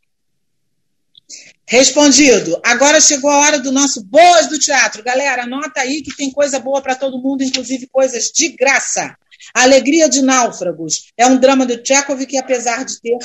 Respondido. 1.67 2.59
Agora 2.65 2.99
chegou 2.99 3.29
a 3.29 3.39
hora 3.39 3.59
do 3.59 3.71
nosso 3.71 4.03
Boas 4.03 4.47
do 4.47 4.59
Teatro. 4.59 5.03
Galera, 5.03 5.43
anota 5.43 5.79
aí 5.79 6.01
que 6.01 6.13
tem 6.13 6.31
coisa 6.31 6.59
boa 6.59 6.81
para 6.81 6.95
todo 6.95 7.21
mundo, 7.21 7.43
inclusive 7.43 7.87
coisas 7.87 8.31
de 8.33 8.49
graça. 8.49 9.15
A 9.53 9.63
Alegria 9.63 10.09
de 10.09 10.21
Náufragos 10.21 11.11
é 11.15 11.25
um 11.25 11.39
drama 11.39 11.65
do 11.65 11.77
Tchekov 11.77 12.25
que, 12.25 12.37
apesar 12.37 12.83
de 12.83 12.99
ter 12.99 13.17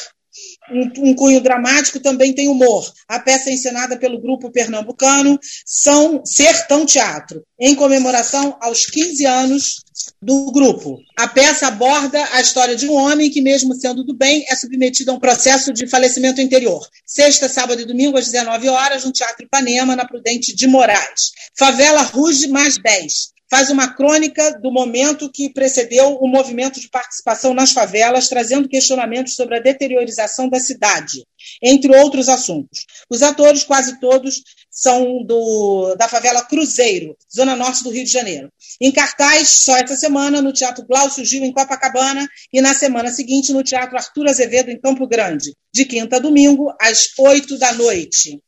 um, 0.70 1.10
um, 1.10 1.14
cunho 1.14 1.40
dramático, 1.40 2.00
também 2.00 2.32
tem 2.32 2.48
humor. 2.48 2.90
A 3.08 3.18
peça 3.18 3.50
é 3.50 3.52
encenada 3.52 3.96
pelo 3.96 4.20
grupo 4.20 4.50
pernambucano 4.50 5.38
São 5.64 6.24
Sertão 6.24 6.84
Teatro, 6.84 7.42
em 7.58 7.74
comemoração 7.74 8.56
aos 8.60 8.86
15 8.86 9.24
anos 9.26 9.84
do 10.20 10.50
grupo. 10.52 10.98
A 11.16 11.28
peça 11.28 11.68
aborda 11.68 12.22
a 12.32 12.40
história 12.40 12.76
de 12.76 12.88
um 12.88 12.94
homem 12.94 13.30
que, 13.30 13.40
mesmo 13.40 13.74
sendo 13.74 14.04
do 14.04 14.14
bem, 14.14 14.44
é 14.48 14.56
submetido 14.56 15.10
a 15.10 15.14
um 15.14 15.20
processo 15.20 15.72
de 15.72 15.86
falecimento 15.86 16.40
interior. 16.40 16.86
Sexta, 17.06 17.48
sábado 17.48 17.80
e 17.80 17.86
domingo, 17.86 18.18
às 18.18 18.26
19 18.26 18.68
horas, 18.68 19.04
no 19.04 19.12
Teatro 19.12 19.44
Ipanema, 19.44 19.96
na 19.96 20.06
Prudente 20.06 20.54
de 20.54 20.66
Moraes. 20.66 21.32
Favela 21.56 22.02
Ruge 22.02 22.48
mais 22.48 22.76
10 22.76 23.35
faz 23.50 23.70
uma 23.70 23.94
crônica 23.94 24.58
do 24.60 24.72
momento 24.72 25.30
que 25.30 25.50
precedeu 25.50 26.16
o 26.16 26.28
movimento 26.28 26.80
de 26.80 26.88
participação 26.88 27.54
nas 27.54 27.72
favelas, 27.72 28.28
trazendo 28.28 28.68
questionamentos 28.68 29.34
sobre 29.34 29.56
a 29.56 29.60
deteriorização 29.60 30.48
da 30.48 30.58
cidade, 30.58 31.24
entre 31.62 31.96
outros 31.96 32.28
assuntos. 32.28 32.86
Os 33.08 33.22
atores, 33.22 33.64
quase 33.64 34.00
todos, 34.00 34.42
são 34.70 35.24
do, 35.24 35.94
da 35.94 36.06
favela 36.08 36.42
Cruzeiro, 36.42 37.16
zona 37.34 37.56
norte 37.56 37.82
do 37.82 37.90
Rio 37.90 38.04
de 38.04 38.10
Janeiro. 38.10 38.50
Em 38.80 38.92
cartaz, 38.92 39.48
só 39.48 39.76
essa 39.76 39.96
semana, 39.96 40.42
no 40.42 40.52
Teatro 40.52 40.84
Glaucio 40.84 41.24
Gil, 41.24 41.44
em 41.44 41.52
Copacabana, 41.52 42.28
e 42.52 42.60
na 42.60 42.74
semana 42.74 43.10
seguinte, 43.10 43.52
no 43.52 43.62
Teatro 43.62 43.96
Arthur 43.96 44.28
Azevedo, 44.28 44.70
em 44.70 44.78
Campo 44.78 45.06
Grande, 45.06 45.54
de 45.72 45.84
quinta 45.84 46.16
a 46.16 46.18
domingo, 46.18 46.74
às 46.80 47.08
oito 47.18 47.58
da 47.58 47.72
noite. 47.72 48.38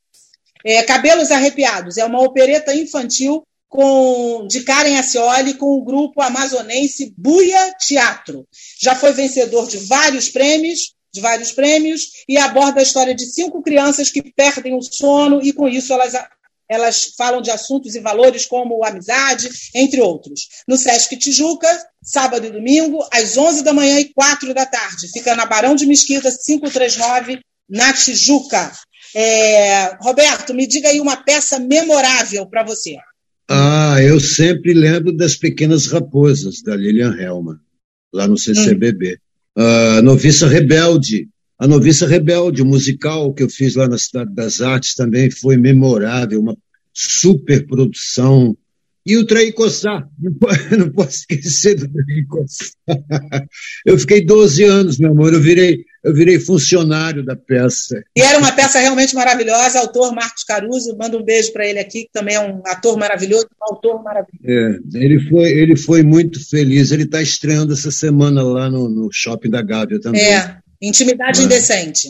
É, 0.65 0.83
Cabelos 0.83 1.31
Arrepiados 1.31 1.97
é 1.97 2.05
uma 2.05 2.21
opereta 2.21 2.75
infantil 2.75 3.43
com, 3.69 4.47
de 4.49 4.63
Karen 4.63 4.99
Ascioli 4.99 5.55
com 5.55 5.67
o 5.67 5.85
grupo 5.85 6.23
amazonense 6.23 7.15
Buia 7.17 7.73
Teatro. 7.79 8.47
Já 8.81 8.95
foi 8.95 9.13
vencedor 9.13 9.69
de 9.69 9.77
vários 9.79 10.29
prêmios, 10.29 10.95
de 11.13 11.21
vários 11.21 11.53
prêmios 11.53 12.03
e 12.29 12.37
aborda 12.37 12.81
a 12.81 12.83
história 12.83 13.15
de 13.15 13.27
cinco 13.27 13.63
crianças 13.63 14.11
que 14.11 14.23
perdem 14.23 14.75
o 14.75 14.83
sono 14.83 15.41
e 15.43 15.53
com 15.53 15.69
isso 15.69 15.93
elas 15.93 16.15
elas 16.71 17.15
falam 17.17 17.41
de 17.41 17.51
assuntos 17.51 17.95
e 17.95 18.01
valores 18.01 18.45
como 18.45 18.85
amizade, 18.85 19.49
entre 19.75 20.03
outros. 20.03 20.49
No 20.69 20.77
Sesc 20.77 21.17
Tijuca, 21.17 21.67
sábado 22.03 22.47
e 22.47 22.51
domingo, 22.51 23.03
às 23.11 23.39
11 23.39 23.63
da 23.63 23.73
manhã 23.73 23.99
e 23.99 24.13
4 24.13 24.53
da 24.53 24.67
tarde. 24.67 25.11
Fica 25.11 25.35
na 25.35 25.47
Barão 25.47 25.75
de 25.75 25.87
Mesquita, 25.87 26.31
539, 26.31 27.41
na 27.69 27.93
Tijuca. 27.95 28.71
É... 29.15 29.97
Roberto, 30.03 30.53
me 30.53 30.67
diga 30.67 30.91
aí 30.91 31.01
uma 31.01 31.17
peça 31.17 31.59
memorável 31.59 32.47
para 32.47 32.63
você. 32.63 32.97
Ah, 33.99 34.03
eu 34.03 34.21
sempre 34.21 34.73
lembro 34.73 35.13
das 35.13 35.35
Pequenas 35.35 35.89
Raposas, 35.89 36.63
da 36.63 36.77
Lilian 36.77 37.17
Helman, 37.19 37.59
lá 38.15 38.29
no 38.29 38.39
CCBB. 38.39 39.19
Hum. 39.57 39.61
Uh, 39.61 40.03
Noviça 40.03 40.47
Rebelde. 40.47 41.29
A 41.59 41.67
Noviça 41.67 42.07
Rebelde, 42.07 42.63
o 42.63 42.65
musical 42.65 43.35
que 43.35 43.43
eu 43.43 43.51
fiz 43.51 43.75
lá 43.75 43.89
na 43.89 43.99
Cidade 43.99 44.33
das 44.33 44.61
Artes 44.61 44.95
também 44.95 45.33
foi 45.33 45.57
memorável, 45.57 46.41
uma 46.41 46.57
super 46.95 47.67
produção 47.67 48.57
e 49.05 49.17
o 49.17 49.27
Traicossá, 49.27 50.09
não 50.79 50.91
posso 50.93 51.17
esquecer 51.29 51.75
do 51.75 51.89
Traicossá. 51.89 52.75
Eu 53.85 53.99
fiquei 53.99 54.25
12 54.25 54.63
anos, 54.63 54.99
meu 55.01 55.11
amor, 55.11 55.33
eu 55.33 55.41
virei, 55.41 55.85
eu 56.05 56.15
virei 56.15 56.39
funcionário 56.39 57.25
da 57.25 57.37
peça. 57.37 58.03
E 58.17 58.21
era 58.21 58.39
uma 58.39 58.53
peça 58.53 58.79
realmente 58.79 59.15
maravilhosa, 59.15 59.81
autor 59.81 60.15
Marcos 60.15 60.45
Caruso, 60.45 60.97
manda 60.97 61.17
um 61.17 61.25
beijo 61.25 61.53
para 61.53 61.67
ele 61.67 61.79
aqui, 61.79 62.05
que 62.05 62.13
também 62.13 62.35
é 62.35 62.41
um 62.41 62.63
ator 62.67 62.97
maravilhoso, 62.97 63.47
um 63.61 63.75
autor 63.75 64.03
maravilhoso. 64.03 64.45
É, 64.45 64.99
ele, 64.99 65.21
foi, 65.29 65.49
ele 65.51 65.77
foi 65.77 66.03
muito 66.03 66.47
feliz, 66.49 66.91
ele 66.91 67.05
está 67.05 67.21
estreando 67.21 67.73
essa 67.73 67.91
semana 67.91 68.43
lá 68.43 68.71
no, 68.71 68.89
no 68.89 69.09
Shopping 69.13 69.51
da 69.51 69.63
Gávea 69.63 70.01
também. 70.01 70.23
É, 70.23 70.59
Intimidade 70.81 71.41
ah. 71.41 71.45
Indecente. 71.45 72.09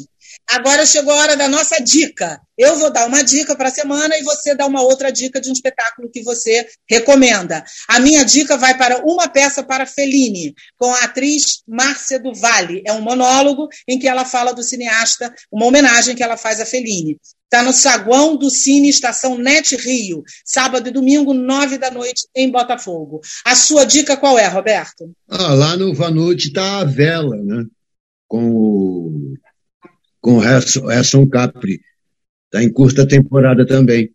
Agora 0.50 0.86
chegou 0.86 1.12
a 1.12 1.16
hora 1.16 1.36
da 1.36 1.46
nossa 1.46 1.78
dica. 1.78 2.40
Eu 2.56 2.76
vou 2.78 2.90
dar 2.90 3.06
uma 3.06 3.22
dica 3.22 3.54
para 3.54 3.68
a 3.68 3.72
semana 3.72 4.16
e 4.16 4.22
você 4.22 4.54
dá 4.54 4.66
uma 4.66 4.82
outra 4.82 5.12
dica 5.12 5.40
de 5.40 5.50
um 5.50 5.52
espetáculo 5.52 6.10
que 6.10 6.22
você 6.22 6.66
recomenda. 6.88 7.62
A 7.86 8.00
minha 8.00 8.24
dica 8.24 8.56
vai 8.56 8.76
para 8.76 9.04
uma 9.04 9.28
peça 9.28 9.62
para 9.62 9.84
Fellini, 9.84 10.54
com 10.78 10.92
a 10.92 11.04
atriz 11.04 11.62
Márcia 11.68 12.18
do 12.18 12.34
Vale. 12.34 12.82
É 12.86 12.92
um 12.94 13.02
monólogo 13.02 13.68
em 13.86 13.98
que 13.98 14.08
ela 14.08 14.24
fala 14.24 14.54
do 14.54 14.62
cineasta, 14.62 15.32
uma 15.52 15.66
homenagem 15.66 16.16
que 16.16 16.22
ela 16.22 16.36
faz 16.36 16.60
a 16.60 16.66
Fellini. 16.66 17.18
Está 17.44 17.62
no 17.62 17.72
saguão 17.72 18.36
do 18.36 18.50
Cine 18.50 18.88
Estação 18.88 19.38
Net 19.38 19.76
Rio, 19.76 20.22
sábado 20.44 20.88
e 20.88 20.92
domingo, 20.92 21.32
nove 21.32 21.78
da 21.78 21.90
noite, 21.90 22.26
em 22.34 22.50
Botafogo. 22.50 23.20
A 23.44 23.54
sua 23.54 23.84
dica 23.84 24.16
qual 24.16 24.38
é, 24.38 24.46
Roberto? 24.46 25.10
Ah, 25.28 25.54
lá 25.54 25.76
no 25.76 25.94
Vanucci 25.94 26.48
está 26.48 26.80
a 26.80 26.84
vela, 26.84 27.36
né? 27.36 27.64
Com 28.26 28.50
o 28.50 29.34
com 30.20 30.34
o 30.34 30.38
Harrison 30.38 31.28
Capri. 31.28 31.80
Está 32.46 32.62
em 32.62 32.72
curta 32.72 33.06
temporada 33.06 33.66
também. 33.66 34.10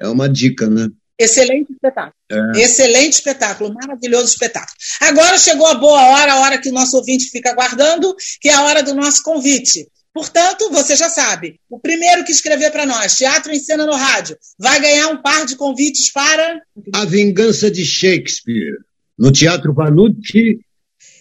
É 0.00 0.08
uma 0.08 0.28
dica, 0.28 0.68
né? 0.68 0.88
Excelente 1.18 1.72
espetáculo. 1.72 2.14
É. 2.30 2.60
Excelente 2.60 3.12
espetáculo, 3.12 3.74
maravilhoso 3.74 4.26
espetáculo. 4.26 4.76
Agora 5.00 5.38
chegou 5.38 5.66
a 5.66 5.74
boa 5.74 6.02
hora, 6.08 6.32
a 6.32 6.40
hora 6.40 6.58
que 6.58 6.68
o 6.68 6.72
nosso 6.72 6.96
ouvinte 6.96 7.30
fica 7.30 7.50
aguardando, 7.50 8.14
que 8.40 8.48
é 8.48 8.54
a 8.54 8.62
hora 8.62 8.82
do 8.82 8.94
nosso 8.94 9.22
convite. 9.22 9.88
Portanto, 10.12 10.70
você 10.70 10.94
já 10.94 11.08
sabe, 11.08 11.60
o 11.68 11.78
primeiro 11.78 12.24
que 12.24 12.30
escrever 12.30 12.70
para 12.70 12.86
nós, 12.86 13.16
Teatro 13.16 13.52
em 13.52 13.58
Cena 13.58 13.84
no 13.84 13.94
Rádio, 13.94 14.36
vai 14.56 14.80
ganhar 14.80 15.08
um 15.08 15.20
par 15.20 15.44
de 15.44 15.56
convites 15.56 16.12
para. 16.12 16.60
A 16.92 17.04
Vingança 17.04 17.68
de 17.68 17.84
Shakespeare, 17.84 18.78
no 19.18 19.32
Teatro 19.32 19.74
Vanucci, 19.74 20.60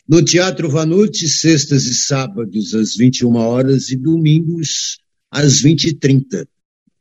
no 0.07 0.23
Teatro 0.23 0.69
Vanucci, 0.69 1.27
sextas 1.27 1.85
e 1.85 1.95
sábados 1.95 2.73
às 2.73 2.95
21 2.95 3.35
horas 3.35 3.89
e 3.89 3.95
domingos 3.95 4.99
às 5.31 5.61
20h30. 5.61 6.45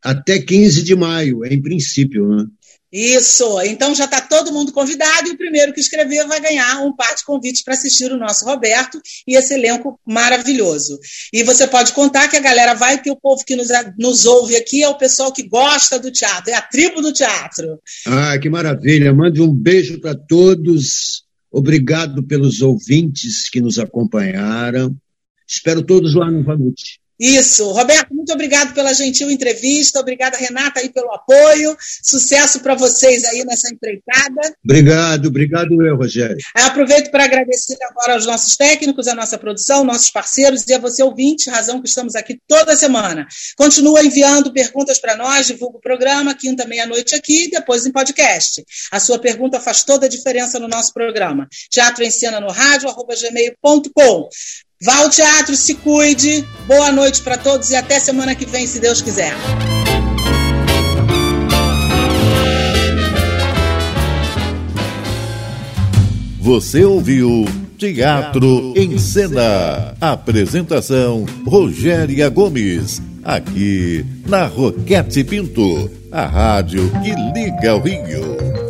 Até 0.02 0.40
15 0.40 0.82
de 0.82 0.96
maio, 0.96 1.44
em 1.44 1.60
princípio, 1.60 2.28
né? 2.28 2.46
Isso, 2.92 3.58
então 3.62 3.94
já 3.94 4.04
está 4.04 4.20
todo 4.20 4.52
mundo 4.52 4.70
convidado 4.70 5.26
e 5.26 5.32
o 5.32 5.38
primeiro 5.38 5.72
que 5.72 5.80
escrever 5.80 6.26
vai 6.26 6.38
ganhar 6.42 6.84
um 6.84 6.94
par 6.94 7.14
de 7.14 7.24
convites 7.24 7.64
para 7.64 7.72
assistir 7.72 8.12
o 8.12 8.18
nosso 8.18 8.44
Roberto 8.44 9.00
e 9.26 9.34
esse 9.34 9.54
elenco 9.54 9.98
maravilhoso. 10.06 10.98
E 11.32 11.42
você 11.42 11.66
pode 11.66 11.94
contar 11.94 12.28
que 12.28 12.36
a 12.36 12.40
galera 12.40 12.74
vai, 12.74 13.00
que 13.00 13.10
o 13.10 13.16
povo 13.16 13.42
que 13.46 13.56
nos, 13.56 13.68
nos 13.98 14.26
ouve 14.26 14.56
aqui 14.56 14.82
é 14.82 14.88
o 14.90 14.98
pessoal 14.98 15.32
que 15.32 15.48
gosta 15.48 15.98
do 15.98 16.12
teatro, 16.12 16.50
é 16.50 16.54
a 16.54 16.60
tribo 16.60 17.00
do 17.00 17.14
teatro. 17.14 17.80
Ah, 18.06 18.38
que 18.38 18.50
maravilha! 18.50 19.14
Mande 19.14 19.40
um 19.40 19.50
beijo 19.50 19.98
para 19.98 20.14
todos 20.14 21.24
Obrigado 21.52 22.22
pelos 22.22 22.62
ouvintes 22.62 23.50
que 23.50 23.60
nos 23.60 23.78
acompanharam. 23.78 24.96
Espero 25.46 25.82
todos 25.82 26.14
lá 26.14 26.30
no 26.30 26.42
Vanucci. 26.42 27.01
Isso. 27.22 27.70
Roberto, 27.70 28.12
muito 28.12 28.32
obrigado 28.32 28.74
pela 28.74 28.92
gentil 28.92 29.30
entrevista. 29.30 30.00
Obrigada, 30.00 30.36
Renata, 30.36 30.80
aí 30.80 30.88
pelo 30.88 31.08
apoio. 31.12 31.76
Sucesso 31.78 32.58
para 32.58 32.74
vocês 32.74 33.24
aí 33.24 33.44
nessa 33.44 33.72
empreitada. 33.72 34.56
Obrigado, 34.64 35.26
obrigado 35.28 35.86
eu, 35.86 35.94
Rogério. 35.94 36.36
aproveito 36.52 37.12
para 37.12 37.22
agradecer 37.22 37.78
agora 37.88 38.14
aos 38.14 38.26
nossos 38.26 38.56
técnicos, 38.56 39.06
a 39.06 39.14
nossa 39.14 39.38
produção, 39.38 39.84
nossos 39.84 40.10
parceiros 40.10 40.66
e 40.66 40.74
a 40.74 40.80
você, 40.80 41.00
ouvinte, 41.00 41.48
razão 41.48 41.80
que 41.80 41.88
estamos 41.88 42.16
aqui 42.16 42.40
toda 42.48 42.74
semana. 42.74 43.24
Continua 43.56 44.02
enviando 44.02 44.52
perguntas 44.52 44.98
para 44.98 45.14
nós, 45.14 45.46
divulga 45.46 45.76
o 45.76 45.80
programa, 45.80 46.34
quinta, 46.34 46.66
meia-noite 46.66 47.14
aqui 47.14 47.48
depois 47.48 47.86
em 47.86 47.92
podcast. 47.92 48.64
A 48.90 48.98
sua 48.98 49.20
pergunta 49.20 49.60
faz 49.60 49.84
toda 49.84 50.06
a 50.06 50.08
diferença 50.08 50.58
no 50.58 50.66
nosso 50.66 50.92
programa. 50.92 51.46
Teatro 51.70 52.02
em 52.02 52.10
Cena 52.10 52.40
no 52.40 52.50
rádio, 52.50 52.88
arroba 52.88 53.14
gmail.com. 53.14 54.28
Vá 54.84 54.96
ao 54.96 55.08
teatro, 55.08 55.54
se 55.54 55.76
cuide. 55.76 56.44
Boa 56.66 56.90
noite 56.90 57.22
para 57.22 57.38
todos 57.38 57.70
e 57.70 57.76
até 57.76 58.00
semana 58.00 58.34
que 58.34 58.44
vem, 58.44 58.66
se 58.66 58.80
Deus 58.80 59.00
quiser. 59.00 59.32
Você 66.40 66.84
ouviu 66.84 67.44
Teatro 67.78 68.74
em 68.76 68.98
Cena. 68.98 69.94
Apresentação 70.00 71.26
Rogéria 71.46 72.28
Gomes. 72.28 73.00
Aqui 73.22 74.04
na 74.26 74.46
Roquete 74.46 75.22
Pinto, 75.22 75.88
a 76.10 76.26
rádio 76.26 76.90
que 77.04 77.14
liga 77.32 77.76
o 77.76 77.80
Rio. 77.80 78.61